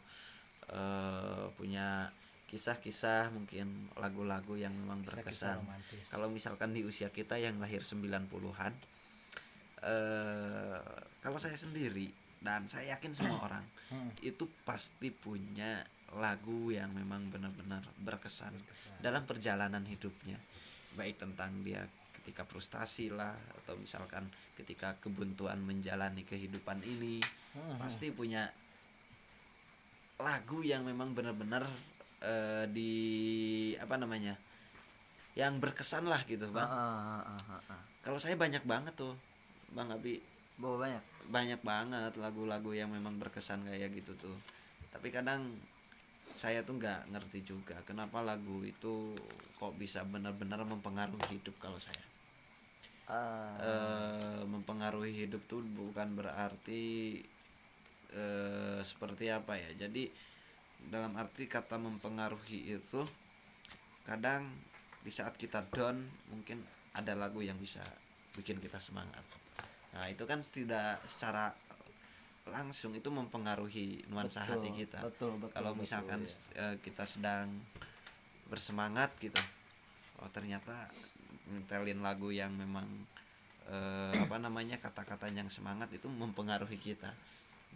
eh, 0.76 1.46
punya 1.58 2.12
kisah-kisah 2.48 3.30
mungkin 3.32 3.68
lagu-lagu 3.96 4.56
yang 4.56 4.72
memang 4.72 5.04
berkesan 5.04 5.60
romantis. 5.60 6.08
kalau 6.10 6.32
misalkan 6.32 6.72
di 6.72 6.82
usia 6.82 7.12
kita 7.12 7.36
yang 7.36 7.60
lahir 7.60 7.84
90-an 7.84 8.72
eh 9.78 10.80
kalau 11.20 11.38
saya 11.38 11.54
sendiri 11.54 12.08
dan 12.40 12.66
saya 12.66 12.96
yakin 12.96 13.12
semua 13.12 13.40
orang 13.42 13.66
Hmm. 13.88 14.12
itu 14.20 14.44
pasti 14.68 15.08
punya 15.10 15.80
lagu 16.12 16.72
yang 16.72 16.92
memang 16.92 17.32
benar-benar 17.32 17.80
berkesan 17.98 18.52
dalam 19.00 19.24
perjalanan 19.24 19.80
hidupnya 19.84 20.36
baik 20.96 21.20
tentang 21.20 21.64
dia 21.64 21.88
ketika 22.20 22.44
frustasi 22.44 23.08
lah 23.08 23.32
atau 23.64 23.80
misalkan 23.80 24.28
ketika 24.56 24.92
kebuntuan 25.00 25.60
menjalani 25.62 26.24
kehidupan 26.24 26.84
ini 26.84 27.24
Hmm. 27.56 27.80
pasti 27.80 28.12
punya 28.12 28.44
lagu 30.18 30.60
yang 30.62 30.84
memang 30.84 31.14
benar-benar 31.14 31.64
eh, 32.22 32.66
di 32.72 32.92
apa 33.78 33.96
namanya 34.00 34.36
yang 35.38 35.62
berkesan 35.62 36.10
lah 36.10 36.22
gitu 36.26 36.50
bang. 36.50 36.66
Ah, 36.66 37.22
ah, 37.22 37.22
ah, 37.38 37.44
ah, 37.58 37.64
ah. 37.78 37.82
kalau 38.02 38.18
saya 38.18 38.34
banyak 38.34 38.66
banget 38.66 38.94
tuh 38.98 39.14
bang 39.76 39.90
Abi. 39.94 40.18
Bawa 40.58 40.90
banyak? 40.90 41.04
Banyak 41.30 41.62
banget 41.62 42.14
lagu-lagu 42.18 42.74
yang 42.74 42.90
memang 42.90 43.22
berkesan 43.22 43.62
kayak 43.70 43.94
gitu 43.94 44.18
tuh. 44.18 44.38
Tapi 44.90 45.14
kadang 45.14 45.46
saya 46.26 46.66
tuh 46.66 46.82
nggak 46.82 47.14
ngerti 47.14 47.46
juga 47.46 47.78
kenapa 47.86 48.26
lagu 48.26 48.66
itu 48.66 49.14
kok 49.62 49.74
bisa 49.78 50.02
benar-benar 50.10 50.66
mempengaruhi 50.66 51.38
hidup 51.38 51.54
kalau 51.62 51.78
saya. 51.78 52.02
Ah, 53.08 53.56
eh, 53.62 54.42
mempengaruhi 54.50 55.14
hidup 55.14 55.42
tuh 55.48 55.62
bukan 55.64 56.18
berarti 56.20 56.84
eh, 58.14 58.80
seperti 58.82 59.30
apa 59.32 59.54
ya. 59.56 59.70
Jadi 59.88 60.10
dalam 60.88 61.12
arti 61.20 61.50
kata 61.50 61.76
mempengaruhi 61.82 62.78
itu 62.80 63.02
kadang 64.08 64.48
di 65.04 65.12
saat 65.12 65.36
kita 65.36 65.64
down 65.76 66.00
mungkin 66.32 66.64
ada 66.96 67.14
lagu 67.14 67.44
yang 67.44 67.60
bisa 67.60 67.84
bikin 68.40 68.58
kita 68.64 68.80
semangat. 68.80 69.24
Nah 69.98 70.08
itu 70.08 70.24
kan 70.24 70.40
tidak 70.40 71.02
secara 71.04 71.52
langsung 72.48 72.96
itu 72.96 73.12
mempengaruhi 73.12 74.08
nuansa 74.08 74.48
betul, 74.48 74.52
hati 74.56 74.70
kita. 74.72 75.00
betul 75.04 75.32
betul 75.36 75.52
kalau 75.52 75.72
betul, 75.76 75.84
misalkan 75.84 76.22
ya. 76.24 76.36
eh, 76.64 76.76
kita 76.80 77.04
sedang 77.04 77.52
bersemangat 78.48 79.12
gitu 79.20 79.40
oh 80.24 80.32
ternyata 80.32 80.88
nyetelin 81.52 82.00
lagu 82.00 82.32
yang 82.32 82.56
memang 82.56 82.88
eh, 83.68 84.16
apa 84.16 84.40
namanya 84.40 84.80
kata-kata 84.80 85.28
yang 85.36 85.52
semangat 85.52 85.92
itu 85.92 86.08
mempengaruhi 86.08 86.80
kita. 86.80 87.12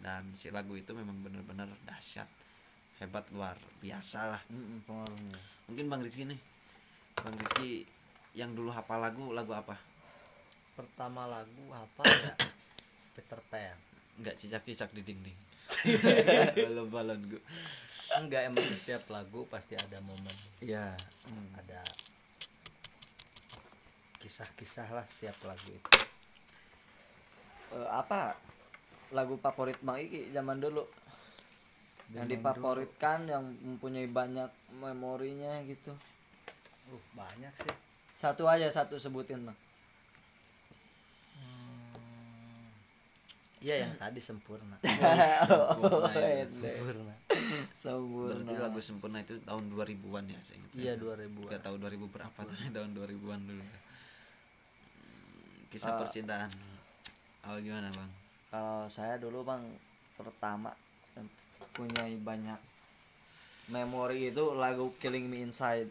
Dan 0.02 0.24
si 0.34 0.48
lagu 0.48 0.72
itu 0.74 0.96
memang 0.96 1.20
benar-benar 1.20 1.68
dahsyat 1.84 2.26
hebat 3.02 3.26
luar 3.34 3.58
biasa 3.82 4.30
lah. 4.30 4.42
Pengaruhnya. 4.86 5.38
Mungkin 5.66 5.84
bang 5.90 6.00
Rizky 6.06 6.24
nih. 6.24 6.40
Bang 7.18 7.34
Rizky 7.34 7.82
yang 8.38 8.54
dulu 8.54 8.70
hafal 8.70 9.02
lagu 9.02 9.34
lagu 9.34 9.52
apa? 9.52 9.74
Pertama 10.78 11.26
lagu 11.26 11.64
apa 11.74 12.02
ya 12.06 12.32
Peter 13.18 13.40
Pan. 13.50 13.76
Nggak 14.22 14.38
cicak-cicak 14.38 14.94
di 14.94 15.02
dinding. 15.02 15.38
Balon 16.68 16.88
balon 16.92 17.20
gue 17.26 17.42
enggak 18.12 18.44
emang 18.44 18.68
setiap 18.68 19.08
lagu 19.08 19.48
pasti 19.48 19.72
ada 19.72 19.96
momen. 20.04 20.36
Ya 20.60 20.92
ada 21.56 21.80
kisah-kisah 24.20 24.86
lah 24.92 25.02
setiap 25.02 25.34
lagu 25.48 25.66
itu. 25.72 25.90
Eh, 27.72 27.88
apa? 27.88 28.36
Lagu 29.16 29.36
favorit 29.40 29.76
Bang 29.80 30.00
Iki 30.00 30.32
zaman 30.32 30.60
dulu 30.60 30.84
yang 32.12 32.28
difavoritkan 32.28 33.24
yang 33.24 33.40
mempunyai 33.62 34.06
banyak 34.06 34.50
memorinya 34.78 35.60
gitu 35.64 35.92
uh 36.88 37.02
banyak 37.12 37.52
sih 37.56 37.74
satu 38.14 38.44
aja 38.44 38.68
satu 38.68 38.96
sebutin 38.96 39.42
bang 39.42 39.56
iya 43.62 43.86
yang 43.86 43.94
tadi 43.94 44.18
sempurna 44.18 44.74
Sempurna 44.82 46.10
iya. 46.18 46.42
itu. 46.42 46.66
sempurna 46.66 47.14
sempurna 47.72 48.42
Berarti 48.42 48.54
lagu 48.58 48.80
sempurna 48.82 49.18
itu 49.22 49.38
tahun 49.40 49.70
2000-an 49.70 50.24
ya 50.26 50.38
saya 50.42 50.56
ingat. 50.58 50.70
iya 50.74 50.92
2000 50.98 51.30
Gak 51.46 51.62
tahu 51.62 51.76
2000 51.78 52.10
berapa 52.10 52.38
tapi 52.42 52.66
tahun 52.76 52.90
2000-an 52.92 53.40
dulu. 53.46 53.62
Hmm, 53.62 53.78
Kisah 55.70 55.88
Ah. 55.88 55.98
percintaan. 56.02 56.50
Oh 57.42 57.58
gimana, 57.58 57.86
Bang? 57.88 58.10
kalau 58.50 58.84
saya 58.86 59.16
dulu 59.16 59.42
bang 59.42 59.62
pertama 60.14 60.74
punya 61.70 62.04
banyak 62.22 62.60
memori 63.70 64.34
itu 64.34 64.54
lagu 64.58 64.90
Killing 64.98 65.30
Me 65.30 65.44
Inside. 65.46 65.88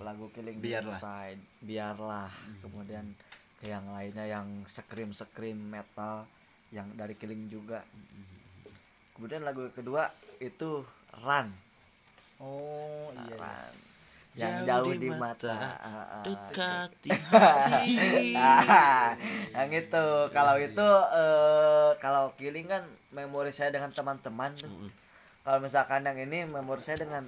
Lagu 0.00 0.30
Killing 0.32 0.58
Me 0.58 0.64
Biarlah. 0.64 0.96
Inside. 0.96 1.40
Biarlah. 1.62 2.30
Kemudian 2.64 3.06
yang 3.66 3.84
lainnya 3.90 4.24
yang 4.24 4.46
scream 4.70 5.12
scream 5.12 5.58
metal 5.68 6.24
yang 6.72 6.88
dari 6.96 7.12
Killing 7.16 7.48
juga. 7.52 7.84
Kemudian 9.18 9.44
lagu 9.44 9.68
kedua 9.74 10.08
itu 10.38 10.86
Run. 11.24 11.48
Oh 12.38 13.10
iya. 13.26 13.36
Run 13.36 13.87
yang 14.34 14.62
Jauh 14.62 14.92
jauh 14.92 14.94
di 14.94 15.08
mata, 15.08 15.50
mata, 15.50 15.54
Ah, 15.78 15.88
ah. 15.88 16.22
dekat 16.22 16.90
di 17.00 17.10
hati 17.32 18.36
Ah, 18.36 19.16
yang 19.56 19.70
itu 19.72 20.04
kalau 20.30 20.54
itu 20.56 20.88
eh, 21.14 21.90
kalau 21.98 22.30
killing 22.36 22.66
kan 22.66 22.84
memori 23.10 23.50
saya 23.50 23.70
dengan 23.70 23.88
teman-teman 23.88 24.52
tuh. 24.54 24.68
Mm. 24.68 24.90
kalau 25.42 25.58
misalkan 25.58 26.04
yang 26.04 26.18
ini 26.18 26.44
memori 26.44 26.78
saya 26.78 27.00
dengan 27.00 27.24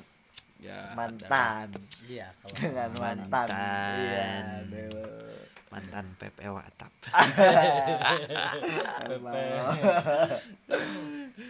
ya 0.61 0.92
mantan 0.92 1.73
iya 2.04 2.28
kalau 2.37 2.52
dengan 2.61 2.90
mantan, 2.95 3.49
Mantan. 3.49 3.95
iya 3.97 4.28
mantan 5.71 6.04
PPW 6.14 6.52
atap 6.52 6.92
Emang. 9.09 9.35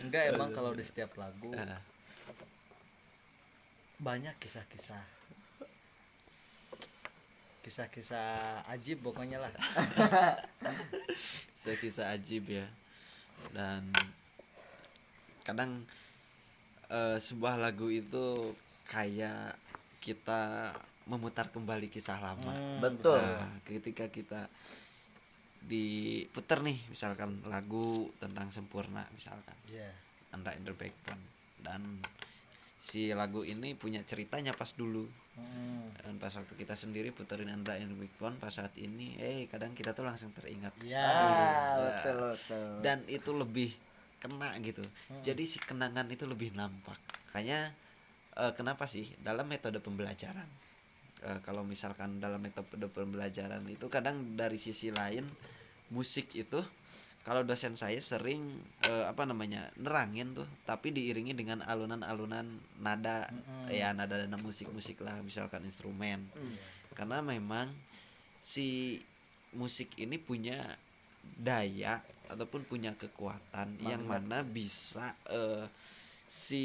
enggak 0.01 0.23
emang 0.31 0.51
kalau 0.53 0.71
di 0.71 0.85
setiap 0.85 1.11
lagu 1.17 1.51
Ah. 1.53 1.83
banyak 3.99 4.33
kisah-kisah 4.39 5.03
kisah-kisah 7.61 8.65
ajib 8.73 9.05
pokoknya 9.05 9.41
lah. 9.41 9.53
Kisah-kisah 11.61 12.17
ajib 12.17 12.49
ya. 12.49 12.67
Dan 13.53 13.93
kadang 15.45 15.85
eh, 16.89 17.19
sebuah 17.21 17.61
lagu 17.61 17.93
itu 17.93 18.57
kayak 18.89 19.57
kita 20.01 20.73
memutar 21.09 21.53
kembali 21.53 21.93
kisah 21.93 22.17
lama. 22.17 22.53
Hmm, 22.53 22.81
betul. 22.81 23.21
Nah, 23.21 23.61
ketika 23.69 24.09
kita 24.09 24.49
diputar 25.61 26.65
nih 26.65 26.81
misalkan 26.89 27.37
lagu 27.53 28.09
tentang 28.17 28.49
sempurna 28.49 29.05
misalkan. 29.13 29.57
Iya. 29.69 29.93
Anda 30.33 30.57
in 30.57 30.65
the 30.65 30.73
Backbone. 30.73 31.21
Dan 31.61 32.01
si 32.81 33.13
lagu 33.13 33.45
ini 33.45 33.77
punya 33.77 34.01
ceritanya 34.01 34.57
pas 34.57 34.73
dulu 34.73 35.05
Hmm, 35.41 35.89
dan 36.05 36.15
pas 36.21 36.33
waktu 36.37 36.55
kita 36.55 36.77
sendiri 36.77 37.11
puterin 37.11 37.49
Anda 37.49 37.81
in 37.81 37.91
the 37.91 37.97
Backbone 37.97 38.37
pas 38.37 38.53
saat 38.53 38.71
ini 38.77 39.17
eh 39.17 39.49
kadang 39.49 39.73
kita 39.73 39.97
tuh 39.97 40.05
langsung 40.05 40.31
teringat. 40.37 40.77
Iya. 40.85 41.01
ah 41.01 41.75
betul 41.89 42.17
betul. 42.37 42.69
Dan 42.85 42.99
itu 43.09 43.31
lebih 43.33 43.71
kena 44.21 44.53
gitu. 44.61 44.85
Hmm. 44.85 45.23
jadi 45.25 45.43
si 45.49 45.59
kenangan 45.59 46.05
itu 46.13 46.29
lebih 46.29 46.53
nampak. 46.53 46.97
Makanya 47.33 47.73
eh, 48.37 48.53
kenapa 48.55 48.85
sih? 48.85 49.09
Dalam 49.25 49.49
metode 49.49 49.81
pembelajaran. 49.81 50.49
Eh, 51.21 51.39
kalau 51.45 51.61
misalkan 51.65 52.17
dalam 52.17 52.41
metode 52.41 52.89
pembelajaran 52.89 53.61
itu 53.69 53.89
kadang 53.93 54.17
dari 54.41 54.57
sisi 54.57 54.89
lain 54.89 55.25
musik 55.93 56.33
itu 56.33 56.63
kalau 57.21 57.45
dosen 57.45 57.77
saya 57.77 58.01
sering 58.01 58.41
eh, 58.89 59.05
apa 59.05 59.29
namanya 59.29 59.69
nerangin 59.77 60.33
tuh 60.33 60.49
tapi 60.65 60.89
diiringi 60.91 61.37
dengan 61.37 61.61
alunan-alunan 61.69 62.49
nada 62.81 63.29
Mm-mm. 63.29 63.69
ya 63.77 63.93
nada-nada 63.93 64.41
musik-musik 64.41 65.05
lah 65.05 65.21
misalkan 65.21 65.61
instrumen 65.65 66.23
Hmm. 66.33 66.57
karena 66.97 67.21
memang 67.21 67.69
si 68.41 68.99
musik 69.53 69.93
ini 70.01 70.17
punya 70.17 70.57
daya 71.45 72.01
ataupun 72.33 72.65
punya 72.65 72.97
kekuatan 72.97 73.77
yang 73.85 74.01
mana 74.09 74.41
bisa 74.41 75.13
eh, 75.29 75.67
si 76.31 76.65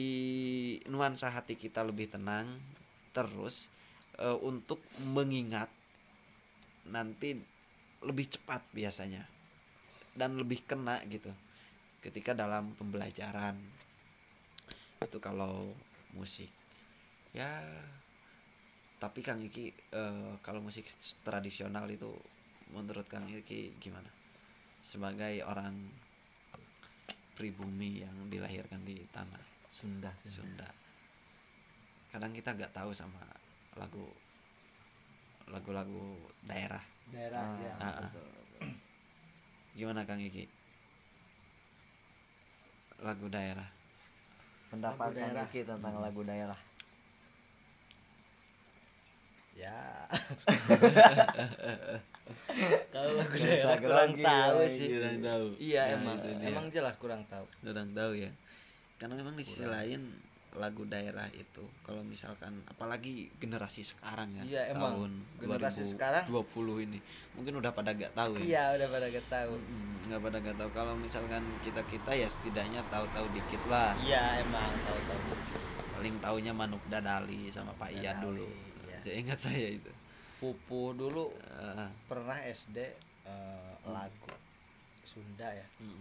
nuansa 0.88 1.34
hati 1.34 1.60
kita 1.60 1.84
lebih 1.84 2.08
tenang 2.08 2.48
terus 3.12 3.68
eh, 4.22 4.38
untuk 4.46 4.80
mengingat 5.12 5.68
nanti 6.88 7.36
lebih 8.06 8.30
cepat 8.30 8.62
biasanya 8.72 9.26
dan 10.16 10.40
lebih 10.40 10.64
kena 10.64 11.00
gitu 11.12 11.30
ketika 12.02 12.32
dalam 12.32 12.72
pembelajaran. 12.80 13.56
Itu 15.04 15.20
kalau 15.20 15.76
musik. 16.16 16.50
Ya 17.36 17.52
tapi 18.96 19.20
Kang 19.22 19.44
Iki 19.44 19.66
eh, 19.92 20.32
kalau 20.42 20.64
musik 20.64 20.88
tradisional 21.28 21.86
itu 21.92 22.10
menurut 22.74 23.06
Kang 23.12 23.28
Iki 23.28 23.76
gimana? 23.84 24.08
Sebagai 24.86 25.44
orang 25.44 25.76
pribumi 27.36 28.00
yang 28.00 28.16
dilahirkan 28.32 28.80
di 28.88 28.96
tanah 29.12 29.44
Sunda 29.68 30.08
Sunda. 30.24 30.68
Kadang 32.16 32.32
kita 32.32 32.56
nggak 32.56 32.72
tahu 32.72 32.96
sama 32.96 33.20
lagu 33.76 34.08
lagu-lagu 35.52 36.16
daerah. 36.48 36.82
Daerah 37.12 37.44
Ah, 37.44 37.60
ya 37.60 37.74
Ah, 37.76 37.86
ah. 37.86 37.94
betul. 38.08 38.45
Gimana 39.76 40.08
Kang 40.08 40.24
Iki? 40.24 40.48
Lagu 43.04 43.28
daerah. 43.28 43.68
Pendapat 44.72 45.12
Lagu 45.12 45.20
Kang 45.20 45.36
daerah. 45.36 45.46
Iki 45.52 45.62
tentang 45.68 45.96
lagu 46.00 46.22
daerah. 46.24 46.60
Ya. 49.56 49.76
Kalau 52.96 53.12
lagu 53.20 53.36
daerah 53.36 53.78
kurang 53.84 54.14
tahu 54.16 54.58
ya, 54.64 54.72
sih. 54.72 54.88
kurang 54.96 55.20
tahu. 55.20 55.46
Iya 55.60 55.84
Nah, 55.84 55.96
emang 56.00 56.18
emang 56.40 56.66
jelas 56.72 56.96
kurang 56.96 57.28
tahu. 57.28 57.44
Kurang 57.60 57.92
tahu 57.92 58.16
ya. 58.16 58.32
Karena 58.96 59.20
memang 59.20 59.36
di 59.36 59.44
sisi 59.44 59.68
lain 59.68 60.02
lagu 60.56 60.84
daerah 60.84 61.28
itu 61.32 61.60
kalau 61.84 62.00
misalkan 62.02 62.56
apalagi 62.66 63.28
generasi 63.38 63.84
sekarang 63.84 64.32
ya 64.34 64.44
Iya, 64.44 64.62
emang. 64.72 64.96
tahun 64.96 65.12
Generasi 65.38 65.84
sekarang. 65.86 66.24
20 66.28 66.86
ini 66.86 67.00
mungkin 67.36 67.60
udah 67.60 67.72
pada 67.72 67.92
gak 67.92 68.16
tahu 68.16 68.40
ya. 68.40 68.44
Iya 68.44 68.64
udah 68.80 68.88
pada 68.88 69.06
gak 69.10 69.28
tahu. 69.28 69.54
Mm, 69.60 69.94
nggak 70.08 70.22
pada 70.22 70.38
gak 70.40 70.58
tahu. 70.58 70.70
Kalau 70.72 70.94
misalkan 70.96 71.44
kita 71.62 71.82
kita 71.84 72.12
ya 72.12 72.28
setidaknya 72.28 72.82
tahu-tahu 72.88 73.28
dikit 73.32 73.62
lah. 73.68 73.92
Iya 74.00 74.42
emang 74.42 74.72
tahu 74.82 75.00
tahu 75.06 75.22
paling 75.96 76.16
taunya 76.20 76.52
Manuk 76.52 76.84
Dadali 76.88 77.48
sama 77.50 77.72
Pak 77.76 77.92
Ian 77.94 78.20
dulu. 78.20 78.48
iya. 78.88 78.98
saya 79.00 79.16
ingat 79.16 79.40
saya 79.40 79.68
itu. 79.74 79.92
Pupu 80.36 80.92
dulu 80.92 81.32
Ah, 81.54 81.88
pernah 82.06 82.36
SD 82.42 82.78
eh, 83.26 83.74
lagu 83.86 84.32
Sunda 85.02 85.48
ya. 85.48 85.68
Mm. 85.80 86.00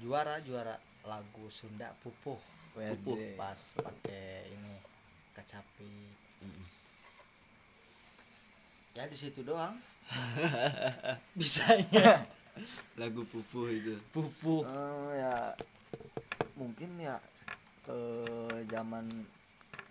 juara 0.00 0.40
juara 0.40 0.76
lagu 1.02 1.44
Sunda 1.48 1.92
pupuh 2.00 2.36
Wede. 2.78 3.34
pas 3.34 3.60
pakai 3.78 4.46
ini 4.54 4.74
kecapi. 5.34 5.92
Mm. 6.40 6.64
ya 8.98 9.04
di 9.06 9.16
situ 9.16 9.40
doang. 9.46 9.74
Bisanya 11.38 12.26
lagu 13.00 13.22
pupuh 13.26 13.70
itu. 13.70 13.94
Pupuh 14.10 14.66
Eh, 14.66 15.10
ya 15.18 15.34
mungkin 16.58 16.90
ya 17.00 17.16
ke 17.86 18.00
zaman 18.68 19.06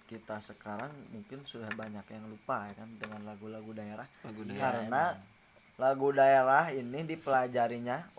kita 0.09 0.41
sekarang 0.41 0.89
mungkin 1.13 1.45
sudah 1.45 1.69
banyak 1.77 2.03
yang 2.09 2.25
lupa 2.29 2.65
ya 2.69 2.73
kan 2.77 2.89
dengan 2.97 3.21
lagu-lagu 3.25 3.71
daerah. 3.73 4.07
Lagu 4.25 4.41
daerah. 4.45 4.59
karena 4.59 5.03
lagu 5.79 6.11
daerah 6.11 6.65
ini 6.75 7.07
dipelajarinya 7.07 8.18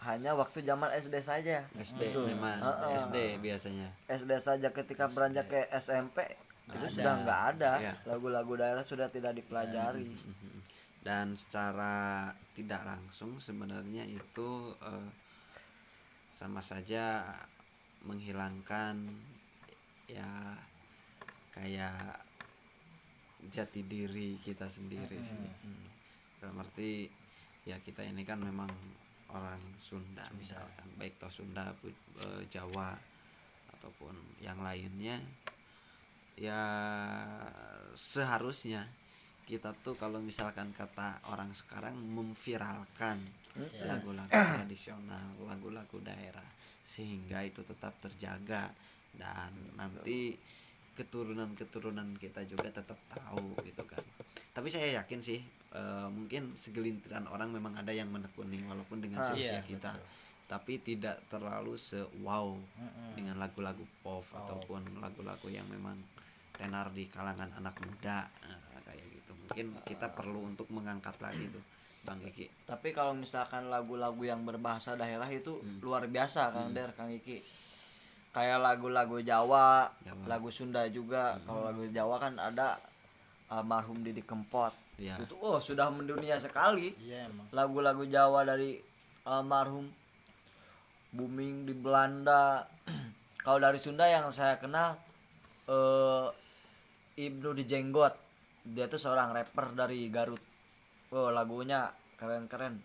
hanya 0.00 0.30
waktu 0.32 0.62
zaman 0.62 0.94
SD 0.94 1.14
saja 1.18 1.66
SD 1.74 2.02
Betul. 2.08 2.30
memang 2.30 2.58
Heeh. 2.58 2.94
SD 3.02 3.16
biasanya 3.40 3.88
SD 4.06 4.32
saja 4.38 4.68
ketika 4.70 5.06
beranjak 5.08 5.46
ke 5.46 5.60
SMP 5.74 6.22
itu 6.68 6.78
Ada. 6.78 6.92
sudah 6.92 7.14
nggak 7.18 7.42
ada 7.50 7.72
Iya. 7.80 7.92
lagu-lagu 8.06 8.52
daerah 8.54 8.82
sudah 8.82 9.08
tidak 9.08 9.34
dipelajari 9.34 10.06
Mhm. 10.06 10.58
dan 11.02 11.32
secara 11.32 12.28
tidak 12.52 12.84
langsung 12.84 13.38
sebenarnya 13.38 14.04
itu 14.04 14.48
eh, 14.78 15.08
sama 16.30 16.62
saja 16.62 17.26
menghilangkan 18.04 18.94
ya 20.06 20.30
kayak 21.50 22.22
jati 23.48 23.82
diri 23.82 24.38
kita 24.38 24.66
sendiri 24.66 25.18
sih 25.18 25.34
Hmm. 25.34 25.86
dalam 26.38 26.58
arti 26.58 27.10
ya 27.64 27.74
kita 27.78 28.02
ini 28.02 28.22
kan 28.22 28.38
memang 28.38 28.70
orang 29.34 29.60
Sunda 29.80 30.24
misalkan 30.40 30.88
baik 30.96 31.16
toh 31.20 31.28
Sunda 31.32 31.64
eh, 31.84 32.42
Jawa 32.52 32.92
ataupun 33.78 34.14
yang 34.40 34.60
lainnya 34.64 35.20
ya 36.38 36.62
seharusnya 37.98 38.86
kita 39.48 39.72
tuh 39.80 39.96
kalau 39.96 40.20
misalkan 40.20 40.70
kata 40.76 41.18
orang 41.32 41.50
sekarang 41.56 41.96
memviralkan 41.96 43.16
Ya. 43.58 43.90
lagu-lagu 43.90 44.30
tradisional, 44.54 45.34
lagu-lagu 45.42 45.98
daerah 45.98 46.46
sehingga 46.86 47.42
itu 47.42 47.66
tetap 47.66 47.90
terjaga 47.98 48.70
dan 49.18 49.50
nanti 49.74 50.38
keturunan-keturunan 50.94 52.06
kita 52.22 52.46
juga 52.46 52.70
tetap 52.70 52.98
tahu 53.10 53.58
gitu 53.66 53.82
kan. 53.82 54.02
Tapi 54.58 54.68
saya 54.68 54.98
yakin 54.98 55.20
sih 55.20 55.38
eh, 55.70 56.08
mungkin 56.10 56.50
segelintiran 56.52 57.28
orang 57.28 57.48
memang 57.48 57.76
ada 57.76 57.92
yang 57.92 58.08
menekuni 58.08 58.58
walaupun 58.64 58.98
dengan 58.98 59.22
Ah, 59.22 59.30
iya, 59.32 59.62
kita. 59.62 59.94
betul. 59.94 60.16
tapi 60.48 60.80
tidak 60.80 61.12
terlalu 61.28 61.76
se 61.76 62.00
wow 62.18 62.48
Mm-mm. 62.48 63.10
dengan 63.14 63.36
lagu-lagu 63.36 63.84
pop 64.00 64.24
ataupun 64.32 64.80
lagu-lagu 64.96 65.44
yang 65.46 65.68
memang 65.68 65.92
tenar 66.50 66.88
di 66.88 67.04
kalangan 67.04 67.52
anak 67.54 67.76
muda 67.78 68.24
Nah, 68.24 68.56
kayak 68.82 69.04
gitu 69.12 69.36
mungkin 69.36 69.66
kita 69.84 70.08
perlu 70.08 70.40
untuk 70.42 70.64
mengangkat 70.72 71.20
lagi 71.20 71.52
tuh 71.52 71.60
bang 72.00 72.16
Iki 72.24 72.48
tapi 72.64 72.88
kalau 72.90 73.12
misalkan 73.12 73.68
lagu-lagu 73.68 74.24
yang 74.24 74.40
berbahasa 74.42 74.96
daerah 74.96 75.28
itu 75.28 75.52
Hmm. 75.52 75.84
luar 75.84 76.08
biasa 76.08 76.48
Kang 76.50 76.72
Der 76.72 76.96
Kang 76.96 77.12
Iki 77.12 77.44
kayak 78.30 78.58
lagu-lagu 78.58 79.20
Jawa, 79.20 79.92
Jawa. 80.00 80.24
lagu 80.26 80.48
Sunda 80.48 80.88
juga 80.88 81.36
kalau 81.44 81.60
lagu 81.62 81.84
Jawa 81.86 82.16
kan 82.16 82.40
ada 82.40 82.72
almarhum 83.52 84.04
Didi 84.04 84.22
Kempot. 84.24 84.72
Ya 84.98 85.14
itu 85.20 85.36
oh 85.40 85.60
sudah 85.62 85.90
mendunia 85.94 86.38
sekali. 86.42 86.92
Iya 87.02 87.26
emang. 87.30 87.46
Lagu-lagu 87.54 88.04
Jawa 88.04 88.44
dari 88.44 88.76
almarhum 89.28 89.86
booming 91.14 91.66
di 91.68 91.74
Belanda. 91.76 92.66
Kalau 93.44 93.58
dari 93.62 93.78
Sunda 93.80 94.06
yang 94.10 94.28
saya 94.34 94.58
kenal 94.60 94.98
eh 95.68 96.26
Ibnu 97.18 97.50
Dijenggot 97.56 98.14
dia 98.68 98.84
tuh 98.90 99.00
seorang 99.00 99.32
rapper 99.32 99.72
dari 99.72 100.10
Garut. 100.12 100.40
Oh 101.14 101.32
lagunya 101.32 101.88
keren-keren. 102.20 102.76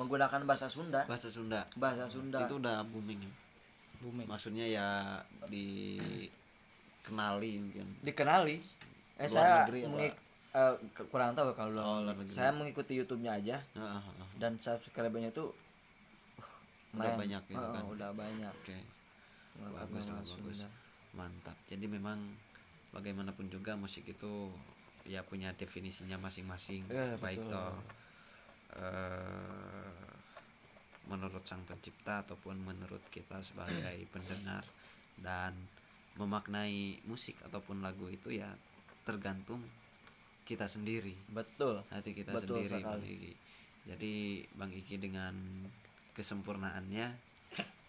Menggunakan 0.00 0.42
bahasa 0.48 0.66
Sunda. 0.66 1.06
Bahasa 1.06 1.30
Sunda. 1.30 1.62
Bahasa 1.78 2.10
Sunda. 2.10 2.42
Itu 2.48 2.58
udah 2.58 2.82
booming. 2.90 3.22
Ya 3.22 3.30
booming. 4.02 4.26
Maksudnya 4.26 4.66
ya 4.66 5.22
dikenali 5.46 7.50
mungkin. 7.60 7.86
Dikenali 8.02 8.58
eh 9.18 9.26
Luar 9.26 9.34
saya 9.34 9.50
negeri 9.60 9.80
mengik- 9.84 10.20
eh, 10.52 10.74
ke- 10.92 11.06
kurang 11.06 11.34
tahu 11.34 11.50
kalau 11.52 11.70
luar 11.72 11.84
Oh, 11.84 11.98
luar 12.00 12.14
negeri. 12.14 12.30
saya 12.32 12.50
mengikuti 12.50 12.94
YouTube-nya 12.94 13.34
aja 13.34 13.56
Ah, 13.74 13.98
ah, 13.98 14.02
ah. 14.04 14.28
dan 14.36 14.54
subscribernya 14.56 15.30
tuh 15.30 15.50
uh, 15.50 16.96
Udah 16.96 17.14
banyak 17.16 17.42
gitu 17.44 17.58
Oh, 17.58 17.72
kan. 17.72 17.82
udah 17.88 18.10
banyak 18.12 18.52
oke 18.54 18.76
Mengangkat 19.58 19.82
Bagus 19.84 20.04
lah, 20.06 20.22
bagus. 20.22 20.58
Mantap 21.10 21.56
jadi 21.66 21.84
memang 21.84 22.18
bagaimanapun 22.90 23.46
juga 23.48 23.74
musik 23.74 24.06
itu 24.06 24.54
ya 25.04 25.20
punya 25.20 25.50
definisinya 25.52 26.16
masing-masing 26.16 26.86
Iya, 26.86 27.18
baik 27.18 27.42
betul. 27.42 27.52
toh 27.52 27.74
eh, 28.78 29.92
menurut 31.06 31.40
sang 31.42 31.64
pencipta 31.64 32.20
ataupun 32.20 32.54
menurut 32.60 33.00
kita 33.08 33.40
sebagai 33.40 33.96
pendengar 34.14 34.62
dan 35.18 35.52
memaknai 36.14 36.78
musik 37.04 37.34
ataupun 37.42 37.80
lagu 37.80 38.06
itu 38.08 38.30
ya 38.32 38.46
tergantung 39.08 39.64
kita 40.44 40.64
sendiri 40.64 41.16
betul 41.30 41.80
hati 41.88 42.12
kita 42.12 42.32
Betul 42.34 42.60
sendiri 42.60 42.72
Bang 42.74 43.00
sekali. 43.00 43.08
Iki. 43.10 43.32
Jadi 43.86 44.12
Bang 44.54 44.68
Iki 44.70 44.94
dengan 44.98 45.32
kesempurnaannya 46.12 47.06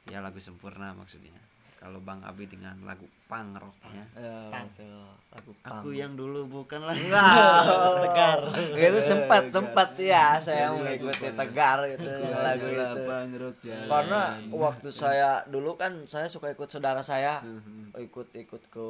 ya 0.07 0.19
lagu 0.19 0.39
sempurna 0.39 0.91
maksudnya. 0.93 1.35
Kalau 1.75 1.99
Bang 1.99 2.19
Abi 2.21 2.43
dengan 2.43 2.75
lagu 2.83 3.07
punk 3.25 3.55
rocknya. 3.55 4.03
ya, 4.13 4.35
Pang. 4.49 4.67
betul 4.67 4.99
lagu 5.29 5.51
Aku 5.63 5.89
yang 5.93 6.11
dulu 6.13 6.43
bukan 6.49 6.83
lagi. 6.83 7.07
Wow, 7.07 8.03
Tegar. 8.03 8.39
itu 8.85 8.99
sempat 9.01 9.47
sempat 9.47 9.95
ya 9.95 10.35
saya 10.37 10.71
mengikuti 10.73 11.31
tegar 11.31 11.79
itu 11.85 12.03
lagu 12.33 12.65
itu 12.65 12.97
punk 13.01 13.31
rock 13.37 13.55
jalan. 13.61 13.87
karena 13.87 14.21
waktu 14.51 14.89
saya 14.89 15.43
dulu 15.45 15.75
kan 15.75 15.95
saya 16.03 16.27
suka 16.27 16.47
ikut 16.49 16.67
saudara 16.67 16.99
saya 17.01 17.39
Mhm. 17.39 17.95
ikut 17.97 18.27
ikut 18.33 18.63
ke 18.67 18.87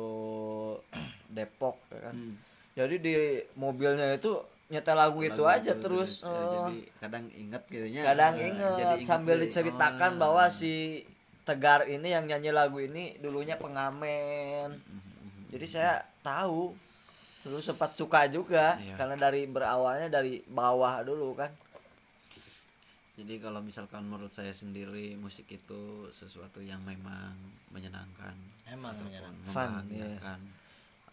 Depok 1.30 1.78
ya 1.90 2.00
kan 2.04 2.14
Hmm. 2.14 2.34
jadi 2.74 2.96
di 2.98 3.16
mobilnya 3.56 4.14
itu 4.14 4.34
nyetel 4.68 4.94
lagu 4.94 5.20
itu 5.20 5.42
Lagu 5.42 5.56
aja 5.56 5.74
terus 5.74 6.22
Ya, 6.22 6.30
oh, 6.30 6.52
jadi 6.70 6.76
kadang 7.00 7.26
inget 7.32 7.64
gitu 7.68 7.88
nya. 7.88 8.02
kadang 8.06 8.34
Nah, 8.34 8.46
inget 8.46 8.74
jadi 8.76 8.96
inget 8.96 9.08
sambil 9.08 9.36
jadi, 9.36 9.44
diceritakan 9.46 10.12
oh. 10.14 10.20
bahwa 10.20 10.44
si 10.48 11.02
Tegar 11.42 11.82
ini 11.86 12.08
yang 12.08 12.24
nyanyi 12.24 12.52
lagu 12.52 12.78
ini 12.78 13.18
dulunya 13.18 13.56
pengamen 13.56 14.70
Mhm. 14.70 15.50
jadi 15.50 15.66
saya 15.66 15.94
tahu 16.22 16.78
dulu 17.42 17.58
sempat 17.60 17.94
suka 17.94 18.28
juga 18.28 18.78
Iya. 18.78 18.94
karena 18.96 19.16
dari 19.18 19.46
berawalnya 19.46 20.08
dari 20.08 20.44
bawah 20.46 21.02
dulu 21.02 21.34
kan 21.36 21.50
Jadi 23.16 23.36
kalau 23.38 23.60
misalkan 23.60 24.06
menurut 24.06 24.30
saya 24.30 24.54
sendiri 24.54 25.12
musik 25.16 25.44
itu 25.50 25.82
sesuatu 26.10 26.62
yang 26.62 26.80
memang 26.82 27.36
menyenangkan 27.70 28.32
emang 28.70 28.96
menyenangkan 28.98 29.44
Fun, 29.46 29.68
membahagiakan 29.84 30.40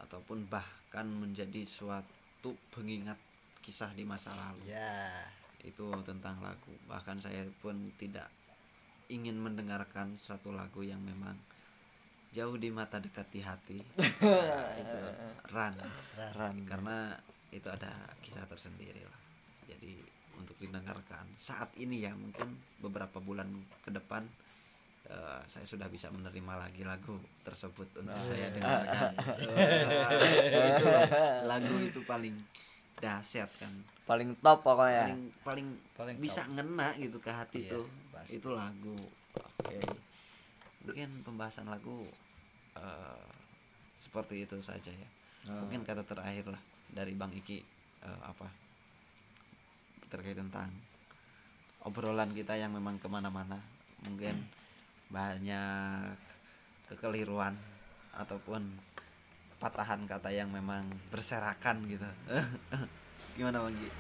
ataupun 0.05 0.49
bahkan 0.51 1.07
menjadi 1.07 1.65
suatu 1.65 2.53
pengingat 2.75 3.17
kisah 3.65 3.91
di 3.97 4.07
masa 4.07 4.31
lalu. 4.35 4.71
Ya. 4.71 5.11
Itu 5.65 5.91
tentang 6.07 6.39
lagu. 6.45 6.75
Bahkan 6.87 7.23
saya 7.25 7.43
pun 7.65 7.75
tidak 7.99 8.29
ingin 9.11 9.39
mendengarkan 9.39 10.15
suatu 10.19 10.51
lagu 10.51 10.83
yang 10.83 10.99
memang 11.03 11.35
jauh 12.35 12.55
di 12.59 12.69
mata 12.69 12.99
dekat 12.99 13.27
di 13.33 13.41
hati. 13.41 13.79
Nah, 14.23 14.71
itu 14.83 14.99
run. 15.55 15.75
Ran. 16.37 16.57
karena 16.67 17.15
itu 17.55 17.69
ada 17.71 17.91
kisah 18.21 18.45
tersendiri 18.51 19.01
lah. 19.01 19.21
Jadi 19.71 19.95
untuk 20.37 20.57
didengarkan 20.61 21.25
saat 21.41 21.73
ini 21.81 22.05
ya 22.05 22.13
mungkin 22.13 22.47
beberapa 22.85 23.19
bulan 23.25 23.49
ke 23.83 23.91
depan 23.95 24.21
eh, 25.07 25.41
saya 25.47 25.63
sudah 25.63 25.87
bisa 25.87 26.11
menerima 26.11 26.53
lagi 26.59 26.83
lagu 26.83 27.15
tersebut 27.43 27.87
untuk 28.03 28.17
saya 28.17 28.51
dengarkan. 28.51 29.13
Eh, 29.47 30.69
itu 30.75 30.87
lagu 31.47 31.75
itu 31.81 32.01
paling 32.03 32.35
dahsyat 32.99 33.51
kan. 33.61 33.73
Paling 34.07 34.35
top 34.39 34.63
pokoknya. 34.63 35.11
Paling 35.11 35.23
paling, 35.43 35.67
Paling 35.99 36.17
bisa 36.19 36.43
ngena 36.51 36.95
gitu 36.97 37.19
ke 37.19 37.31
hati 37.31 37.67
Iya, 37.67 37.79
tuh. 37.79 37.87
pasti. 38.15 38.39
itu 38.39 38.49
lagu. 38.51 38.97
Oke. 39.63 39.79
Mungkin 40.87 41.09
pembahasan 41.27 41.67
lagu 41.67 42.07
eh, 42.79 43.27
seperti 43.97 44.47
itu 44.47 44.59
saja 44.63 44.91
ya. 44.93 45.09
Oh. 45.47 45.63
mungkin 45.63 45.87
kata 45.87 46.03
terakhir 46.03 46.43
lah 46.51 46.59
dari 46.91 47.15
bang 47.15 47.31
Iki 47.31 47.59
eh, 48.03 48.21
apa? 48.27 48.51
Terkait 50.11 50.35
tentang 50.35 50.71
obrolan 51.87 52.31
kita 52.35 52.59
yang 52.59 52.75
memang 52.75 52.99
ke 52.99 53.07
mana-mana. 53.07 53.59
Mungkin 54.07 54.35
banyak 55.11 56.17
kekeliruan 56.91 57.55
ataupun 58.17 58.63
patahan 59.57 60.05
kata 60.05 60.31
yang 60.35 60.51
memang 60.53 60.85
berserakan 61.09 61.81
gitu. 61.89 62.07
Gimana 63.41 63.65
bang 63.65 63.75
Iki? 63.77 63.91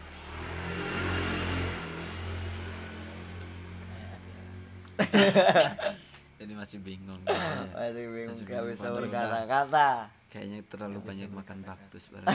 jadi 6.40 6.53
masih 6.57 6.79
bingung. 6.81 7.21
Masih 7.77 8.07
bingung 8.09 8.33
Masih 8.33 8.49
gak 8.49 8.64
bingung 8.64 8.73
bisa 8.73 8.88
berkata-kata. 8.92 9.90
kayaknya 10.33 10.61
terlalu 10.69 11.01
banyak 11.01 11.31
makan 11.33 11.64
baktus 11.64 12.12
bareng. 12.12 12.29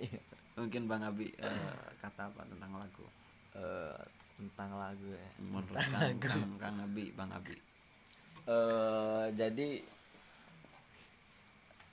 Iya. 0.00 0.20
mungkin 0.54 0.86
bang 0.86 1.02
Abi 1.02 1.28
eh, 1.34 1.76
kata 1.98 2.30
apa 2.30 2.46
tentang 2.46 2.72
lagu? 2.78 3.04
Eh, 3.58 4.00
tentang 4.38 4.70
lagu 4.78 5.08
ya. 5.10 5.28
Menurut 5.42 5.76
kang, 5.76 6.16
kang, 6.22 6.52
kang 6.56 6.76
Abi 6.80 7.10
bang 7.12 7.28
Abi 7.34 7.56
eh 8.44 9.24
jadi 9.32 9.68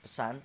pesan 0.04 0.36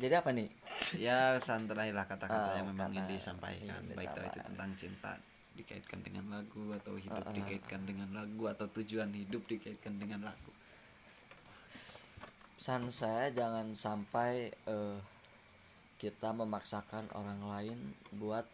jadi 0.00 0.24
apa 0.24 0.32
nih 0.32 0.48
ya 0.96 1.36
pesan 1.36 1.68
terakhir 1.68 1.92
lah 1.92 2.06
kata-kata 2.08 2.48
Oh, 2.52 2.56
yang 2.56 2.68
memang 2.72 2.94
ingin 2.96 3.04
disampaikan 3.10 3.76
ingin 3.84 3.96
baik 3.98 4.10
itu 4.16 4.40
tentang 4.40 4.70
cinta 4.80 5.12
dikaitkan 5.56 6.00
dengan 6.04 6.24
lagu 6.32 6.64
atau 6.76 6.94
hidup 6.96 7.24
Uh-uh. 7.24 7.36
dikaitkan 7.36 7.80
dengan 7.84 8.08
lagu 8.12 8.44
atau 8.48 8.66
tujuan 8.80 9.08
hidup 9.12 9.44
dikaitkan 9.48 9.96
dengan 10.00 10.24
lagu 10.24 10.52
pesan 12.56 12.88
saya 12.90 13.30
jangan 13.30 13.76
sampai 13.76 14.50
eh, 14.50 14.98
kita 16.02 16.32
memaksakan 16.36 17.04
orang 17.16 17.40
lain 17.46 17.78
buat 18.20 18.44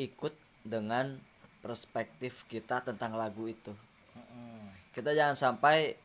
ikut 0.00 0.34
dengan 0.64 1.10
perspektif 1.60 2.48
kita 2.48 2.80
tentang 2.84 3.16
lagu 3.16 3.48
itu. 3.48 3.72
Kita 4.94 5.10
jangan 5.10 5.34
sampai 5.34 5.98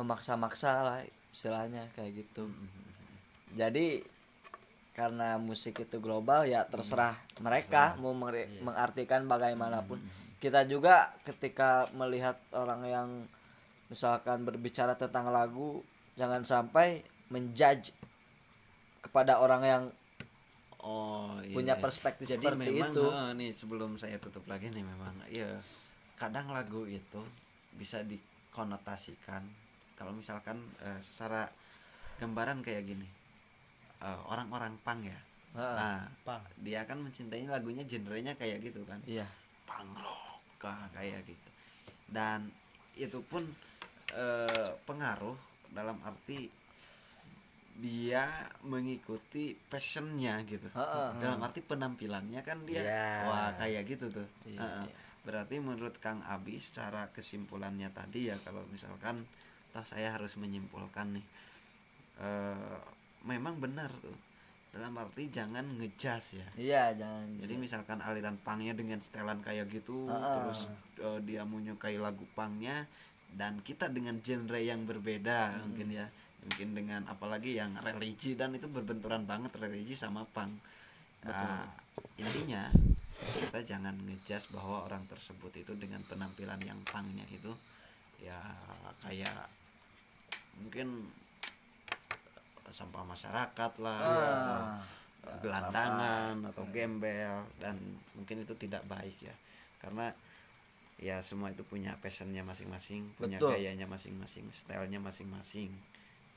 memaksa-maksa 0.00 0.72
lah 0.80 0.98
istilahnya 1.28 1.84
kayak 1.92 2.24
gitu. 2.24 2.48
Jadi 3.54 4.00
karena 4.96 5.36
musik 5.40 5.80
itu 5.80 5.96
global 6.02 6.44
ya 6.48 6.66
terserah 6.66 7.14
mereka 7.40 7.96
mau 8.00 8.16
mengri- 8.16 8.48
mengartikan 8.64 9.28
bagaimanapun. 9.28 10.00
Kita 10.40 10.64
juga 10.64 11.12
ketika 11.28 11.84
melihat 12.00 12.36
orang 12.56 12.82
yang 12.88 13.08
misalkan 13.92 14.46
berbicara 14.46 14.96
tentang 14.96 15.28
lagu 15.28 15.82
jangan 16.16 16.46
sampai 16.46 17.02
menjudge 17.28 17.92
kepada 19.04 19.42
orang 19.42 19.62
yang 19.66 19.82
oh 20.86 21.34
iya. 21.42 21.54
punya 21.54 21.74
perspektif 21.76 22.30
jadi 22.30 22.54
seperti 22.54 22.70
memang 22.70 22.92
itu. 22.94 23.04
eh, 23.10 23.30
nih 23.34 23.50
sebelum 23.50 23.98
saya 23.98 24.16
tutup 24.22 24.46
lagi 24.46 24.70
nih 24.70 24.84
memang 24.86 25.14
ya 25.28 25.50
kadang 26.20 26.52
lagu 26.52 26.84
itu 26.84 27.22
bisa 27.80 28.04
dikonotasikan 28.04 29.40
kalau 29.96 30.12
misalkan 30.12 30.60
eh, 30.84 31.00
secara 31.00 31.48
gambaran 32.20 32.60
kayak 32.60 32.84
gini 32.84 33.08
eh, 34.04 34.20
orang-orang 34.28 34.76
pang 34.84 35.00
ya 35.00 35.16
Heeh. 35.56 35.76
nah 35.80 36.04
Pang. 36.28 36.44
dia 36.60 36.84
kan 36.84 37.00
mencintai 37.00 37.48
lagunya 37.48 37.88
genrenya 37.88 38.36
kayak 38.36 38.60
gitu 38.60 38.84
kan 38.84 39.00
iya 39.08 39.24
punk 39.64 39.96
rock 39.96 40.44
suka 40.60 40.76
kayak 40.92 41.24
gitu 41.24 41.50
dan 42.12 42.44
itu 43.00 43.24
pun 43.24 43.40
eh, 44.12 44.70
pengaruh 44.84 45.40
dalam 45.72 45.96
arti 46.04 46.52
dia 47.80 48.28
mengikuti 48.68 49.56
passionnya 49.72 50.36
gitu 50.44 50.68
Heeh. 50.76 51.16
dalam 51.16 51.40
arti 51.40 51.64
penampilannya 51.64 52.44
kan 52.44 52.68
dia 52.68 52.84
Iya. 52.84 53.24
wah 53.24 53.48
kayak 53.56 53.88
gitu 53.88 54.12
tuh 54.12 54.28
Iya, 54.44 54.60
Heeh. 54.60 54.84
iya. 54.84 54.96
Berarti 55.20 55.60
menurut 55.60 55.96
Kang 56.00 56.24
Abi 56.26 56.56
secara 56.56 57.08
kesimpulannya 57.12 57.92
tadi 57.92 58.32
ya 58.32 58.36
kalau 58.40 58.64
misalkan 58.72 59.20
toh 59.70 59.84
saya 59.84 60.16
harus 60.16 60.34
menyimpulkan 60.34 61.14
nih 61.14 61.26
eh, 62.20 62.78
memang 63.24 63.60
benar 63.60 63.92
tuh. 64.00 64.16
Dalam 64.70 64.94
arti 65.02 65.26
jangan 65.26 65.66
ngejas 65.82 66.38
ya. 66.38 66.46
Iya 66.54 66.84
jangan 66.94 67.26
jadi 67.42 67.54
misalkan 67.58 67.98
aliran 68.00 68.38
pangnya 68.38 68.70
dengan 68.70 69.02
setelan 69.02 69.42
kayak 69.42 69.66
gitu 69.66 70.06
Ah. 70.06 70.38
terus 70.38 70.70
eh, 71.02 71.18
dia 71.26 71.42
menyukai 71.42 71.98
lagu 71.98 72.22
pangnya 72.38 72.86
dan 73.34 73.58
kita 73.60 73.90
dengan 73.90 74.18
genre 74.22 74.58
yang 74.58 74.86
berbeda 74.86 75.50
Hmm. 75.58 75.60
mungkin 75.70 75.90
ya. 75.90 76.06
Mungkin 76.40 76.72
dengan 76.72 77.02
apalagi 77.04 77.60
yang 77.60 77.68
religi 77.84 78.32
dan 78.32 78.56
itu 78.56 78.64
berbenturan 78.64 79.28
banget 79.28 79.52
religi 79.60 79.92
sama 79.92 80.24
pang. 80.32 80.48
Nah, 81.20 81.68
intinya 82.16 82.64
kita 83.20 83.60
jangan 83.66 83.94
ngejas 84.06 84.48
bahwa 84.50 84.84
orang 84.84 85.04
tersebut 85.06 85.52
itu 85.54 85.72
dengan 85.76 86.00
penampilan 86.08 86.60
yang 86.64 86.78
pangnya 86.88 87.24
itu 87.30 87.52
ya 88.20 88.36
kayak 89.04 89.36
mungkin 90.60 90.92
sampah 92.70 93.02
masyarakat 93.02 93.72
lah 93.82 93.98
Ah. 94.00 94.78
atau 95.20 95.36
gelandangan 95.44 96.34
atau 96.48 96.64
gembel 96.72 97.44
dan 97.60 97.76
mungkin 98.16 98.40
itu 98.40 98.54
tidak 98.56 98.80
baik 98.88 99.12
ya. 99.20 99.34
Karena 99.84 100.08
ya 101.00 101.20
semua 101.20 101.52
itu 101.52 101.60
punya 101.64 101.92
passionnya 102.00 102.44
masing-masing 102.44 103.04
punya 103.20 103.36
Betul. 103.40 103.56
gayanya 103.56 103.84
masing-masing 103.84 104.48
stylenya 104.48 105.00
masing-masing. 105.02 105.68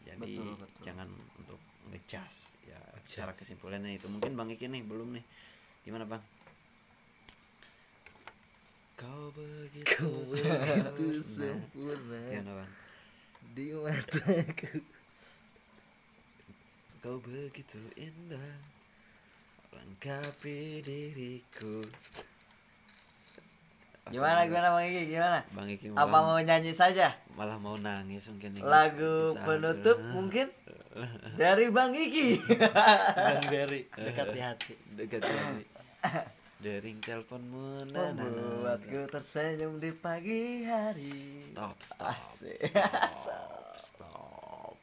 Jadi 0.04 0.36
Betul, 0.36 0.60
betul. 0.60 0.82
jangan 0.84 1.08
untuk 1.40 1.60
ngecas 1.96 2.60
ya 2.68 2.80
secara 3.08 3.32
kesimpulannya 3.38 3.96
itu. 3.96 4.08
Mungkin 4.12 4.36
bang 4.36 4.50
Iki 4.52 4.68
nih 4.68 4.84
belum 4.84 5.16
nih. 5.16 5.24
Gimana 5.88 6.04
bang 6.10 6.20
kau 8.94 9.24
begitu 9.34 10.06
begitu 10.06 11.08
sempurna. 11.26 12.22
bang 12.46 12.72
di 13.54 13.66
mataku. 13.74 14.80
Kau 17.02 17.18
begitu 17.20 17.82
indah. 18.00 18.54
Lengkapi 19.74 20.86
diriku. 20.86 21.82
Gimana 24.14 24.46
gimana 24.46 24.76
bang 24.78 24.86
Iki? 24.92 25.02
Gimana? 25.10 25.40
Bang 25.58 25.68
Iki 25.72 25.88
apa 25.96 26.06
malah, 26.06 26.22
mau 26.28 26.40
nyanyi 26.44 26.76
saja? 26.76 27.16
malah 27.34 27.58
mau 27.58 27.74
nangis 27.82 28.30
mungkin 28.30 28.54
nih. 28.54 28.62
lagu 28.62 29.34
Bisa. 29.34 29.42
penutup 29.48 29.98
mungkin 30.16 30.46
dari 31.40 31.66
bang 31.74 31.92
Iki. 31.98 32.28
Bang 33.18 33.44
Dery 33.50 33.82
dekat 33.90 34.28
di 34.30 34.40
hati. 34.44 34.74
Dekat 34.94 35.22
hati 35.26 35.64
dering 36.64 36.96
na. 37.92 38.16
membuatku 38.16 39.12
tersenyum 39.12 39.84
di 39.84 39.92
pagi 39.92 40.64
hari. 40.64 41.44
Stop 41.44 41.76
stop 41.84 42.16
Asik. 42.16 42.56
stop 43.12 43.76
stop. 43.76 44.76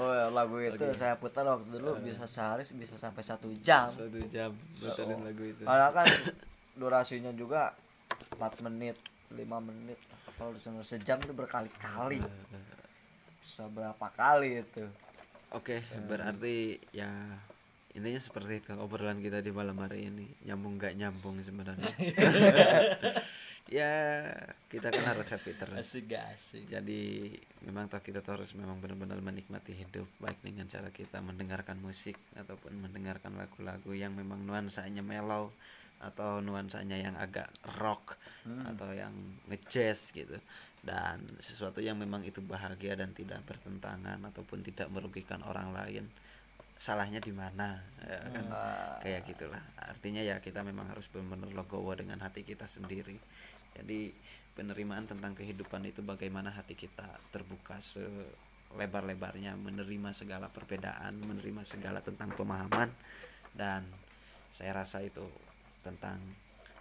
Oh 0.00 0.10
ya, 0.16 0.32
lagu 0.32 0.56
itu 0.64 0.80
saya 0.96 1.20
putar 1.20 1.44
waktu 1.44 1.68
dulu 1.76 2.00
bisa 2.00 2.24
sehari 2.24 2.64
bisa 2.80 2.96
sampai 2.96 3.20
satu 3.20 3.52
jam. 3.60 3.92
Satu 3.92 4.16
jam 4.32 4.48
puterin 4.80 5.20
lagu 5.20 5.44
itu. 5.44 5.60
Karena 5.68 5.92
kan 5.92 6.08
durasinya 6.80 7.28
juga 7.36 7.76
4 8.40 8.64
menit 8.64 8.96
5 9.36 9.44
menit. 9.60 10.00
Kalau 10.40 10.56
cuma 10.56 10.80
sejam 10.80 11.20
itu 11.20 11.36
berkali-kali. 11.36 12.24
Bisa 13.44 13.68
berapa 13.76 14.06
kali 14.16 14.64
itu? 14.64 14.88
Oke, 15.52 15.84
berarti 16.08 16.80
ya 16.96 17.12
intinya 17.94 18.18
seperti 18.18 18.58
itu 18.58 18.74
obrolan 18.82 19.22
kita 19.22 19.38
di 19.38 19.54
malam 19.54 19.78
hari 19.78 20.10
ini. 20.10 20.26
Nyambung 20.50 20.82
nggak 20.82 20.94
nyambung 20.98 21.38
sebenarnya. 21.38 21.94
ya 23.78 23.90
kita 24.68 24.90
kan 24.90 25.14
harus 25.14 25.30
happy 25.30 25.54
terus. 25.54 25.78
asik 25.78 26.10
gak 26.10 26.26
asik? 26.34 26.66
Jadi 26.66 27.30
memang 27.70 27.86
kita 27.86 28.20
tuh 28.20 28.42
harus 28.42 28.50
memang 28.58 28.82
benar-benar 28.82 29.22
menikmati 29.22 29.78
hidup 29.78 30.04
baik 30.18 30.36
dengan 30.42 30.66
cara 30.66 30.90
kita 30.90 31.22
mendengarkan 31.22 31.78
musik 31.80 32.18
ataupun 32.34 32.74
mendengarkan 32.82 33.38
lagu-lagu 33.38 33.94
yang 33.94 34.12
memang 34.18 34.42
nuansanya 34.42 35.00
mellow 35.06 35.54
atau 36.02 36.42
nuansanya 36.42 36.98
yang 36.98 37.14
agak 37.16 37.48
rock 37.80 38.18
atau 38.74 38.90
yang 38.90 39.14
ngejazz 39.48 40.10
gitu. 40.12 40.34
Dan 40.84 41.16
sesuatu 41.40 41.80
yang 41.80 41.96
memang 41.96 42.26
itu 42.26 42.44
bahagia 42.44 42.98
dan 42.98 43.14
tidak 43.16 43.40
bertentangan 43.48 44.20
ataupun 44.28 44.60
tidak 44.60 44.92
merugikan 44.92 45.40
orang 45.48 45.72
lain 45.72 46.04
salahnya 46.74 47.22
di 47.22 47.32
mana 47.32 47.78
ya 48.04 48.18
kan? 48.20 48.44
Kayak 49.00 49.22
gitulah. 49.30 49.62
Artinya 49.80 50.20
ya 50.20 50.42
kita 50.42 50.60
memang 50.66 50.90
harus 50.90 51.08
benar-benar 51.08 51.54
legowo 51.54 51.94
dengan 51.96 52.20
hati 52.20 52.42
kita 52.42 52.66
sendiri. 52.68 53.16
Jadi 53.78 54.12
penerimaan 54.54 55.06
tentang 55.10 55.34
kehidupan 55.34 55.82
itu 55.86 56.02
bagaimana 56.06 56.54
hati 56.54 56.78
kita 56.78 57.06
terbuka 57.34 57.74
selebar-lebarnya 57.82 59.58
menerima 59.58 60.14
segala 60.14 60.46
perbedaan 60.46 61.18
menerima 61.26 61.62
segala 61.66 61.98
tentang 61.98 62.30
pemahaman 62.38 62.86
dan 63.58 63.82
saya 64.54 64.78
rasa 64.78 65.02
itu 65.02 65.26
tentang 65.82 66.16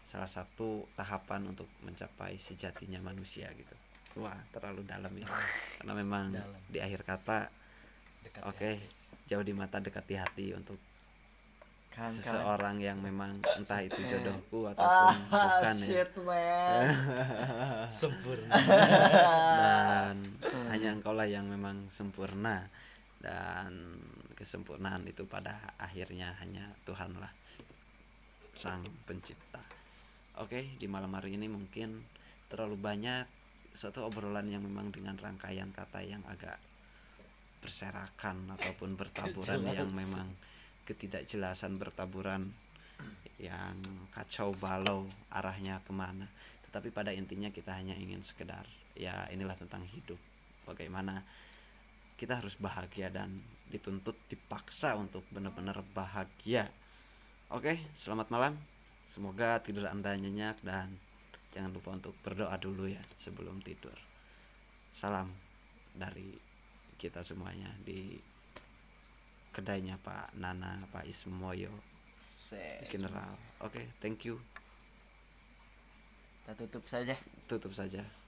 salah 0.05 0.29
satu 0.29 0.85
tahapan 0.93 1.41
untuk 1.49 1.65
mencapai 1.81 2.37
sejatinya 2.37 3.01
manusia 3.01 3.49
gitu. 3.57 3.75
Wah 4.21 4.37
terlalu 4.53 4.85
dalam 4.85 5.09
ya. 5.17 5.25
Karena 5.81 5.93
memang 5.97 6.29
Dalam. 6.29 6.61
di 6.69 6.77
akhir 6.77 7.01
kata 7.01 7.49
dekat 8.21 8.43
di 8.45 8.49
oke 8.53 8.71
jauh 9.27 9.45
di 9.45 9.53
mata 9.55 9.79
dekat 9.79 10.03
di 10.07 10.15
hati 10.19 10.45
untuk 10.55 10.75
kan 11.93 12.09
kan. 12.09 12.09
seseorang 12.09 12.81
yang 12.81 12.97
memang 13.05 13.37
entah 13.61 13.85
itu 13.85 14.01
jodohku 14.09 14.65
ataupun 14.73 15.13
ah 15.13 15.15
bukan 15.61 15.77
ya. 15.77 16.05
man. 16.25 16.85
Sempurna. 18.01 18.55
Dan 19.61 20.15
hanya 20.73 20.89
engkau 20.97 21.13
lah 21.13 21.29
yang 21.29 21.45
memang 21.45 21.77
sempurna 21.93 22.65
dan 23.21 23.69
kesempurnaan 24.33 25.05
itu 25.05 25.29
pada 25.29 25.53
akhirnya 25.77 26.33
hanya 26.41 26.65
Tuhan 26.89 27.13
lah 27.21 27.29
sang 28.57 28.81
pencipta. 29.05 29.61
Oke 30.41 30.65
di 30.81 30.89
malam 30.89 31.13
hari 31.13 31.37
ini 31.37 31.45
mungkin 31.45 31.93
terlalu 32.49 32.81
banyak 32.81 33.29
suatu 33.77 34.05
obrolan 34.05 34.49
yang 34.49 34.65
memang 34.65 34.89
dengan 34.89 35.13
rangkaian 35.17 35.69
kata 35.69 36.01
yang 36.01 36.21
agak 36.25 36.57
berserakan 37.63 38.37
ataupun 38.59 38.93
bertaburan 38.99 39.63
yang 39.71 39.87
Jelas. 39.87 39.99
memang 40.03 40.27
ketidakjelasan 40.83 41.79
bertaburan 41.79 42.43
yang 43.39 43.75
kacau 44.11 44.51
balau 44.59 45.07
arahnya 45.31 45.79
ke 45.87 45.95
mana. 45.95 46.27
Tetapi 46.69 46.91
pada 46.91 47.15
intinya 47.15 47.47
kita 47.49 47.71
hanya 47.73 47.95
ingin 47.95 48.19
sekedar 48.19 48.67
ya 48.99 49.13
inilah 49.31 49.55
tentang 49.55 49.81
hidup. 49.95 50.19
Bagaimana 50.67 51.23
kita 52.19 52.39
harus 52.39 52.55
bahagia 52.59 53.09
dan 53.09 53.31
dituntut 53.73 54.15
dipaksa 54.29 54.93
untuk 54.99 55.25
benar-benar 55.33 55.81
bahagia. 55.97 56.67
Oke 57.49 57.79
selamat 57.97 58.27
malam. 58.29 58.53
Semoga 59.07 59.61
tidur 59.61 59.85
anda 59.89 60.15
nyenyak 60.15 60.57
dan 60.65 60.89
jangan 61.53 61.73
lupa 61.73 61.93
untuk 61.93 62.13
berdoa 62.25 62.55
dulu 62.57 62.89
ya 62.89 63.01
sebelum 63.17 63.61
tidur. 63.61 63.95
Salam 64.93 65.29
dari 65.93 66.52
kita 67.03 67.19
semuanya 67.19 67.67
di 67.83 68.15
kedainya 69.51 69.99
Pak 69.99 70.39
Nana 70.39 70.79
Pak 70.95 71.03
Ismoyo. 71.03 71.67
General. 72.87 73.35
Oke 73.59 73.83
thank 73.99 74.23
you. 74.23 74.39
Kita 76.39 76.55
tutup 76.55 76.87
saja. 76.87 77.19
Tutup 77.51 77.75
saja 77.75 78.22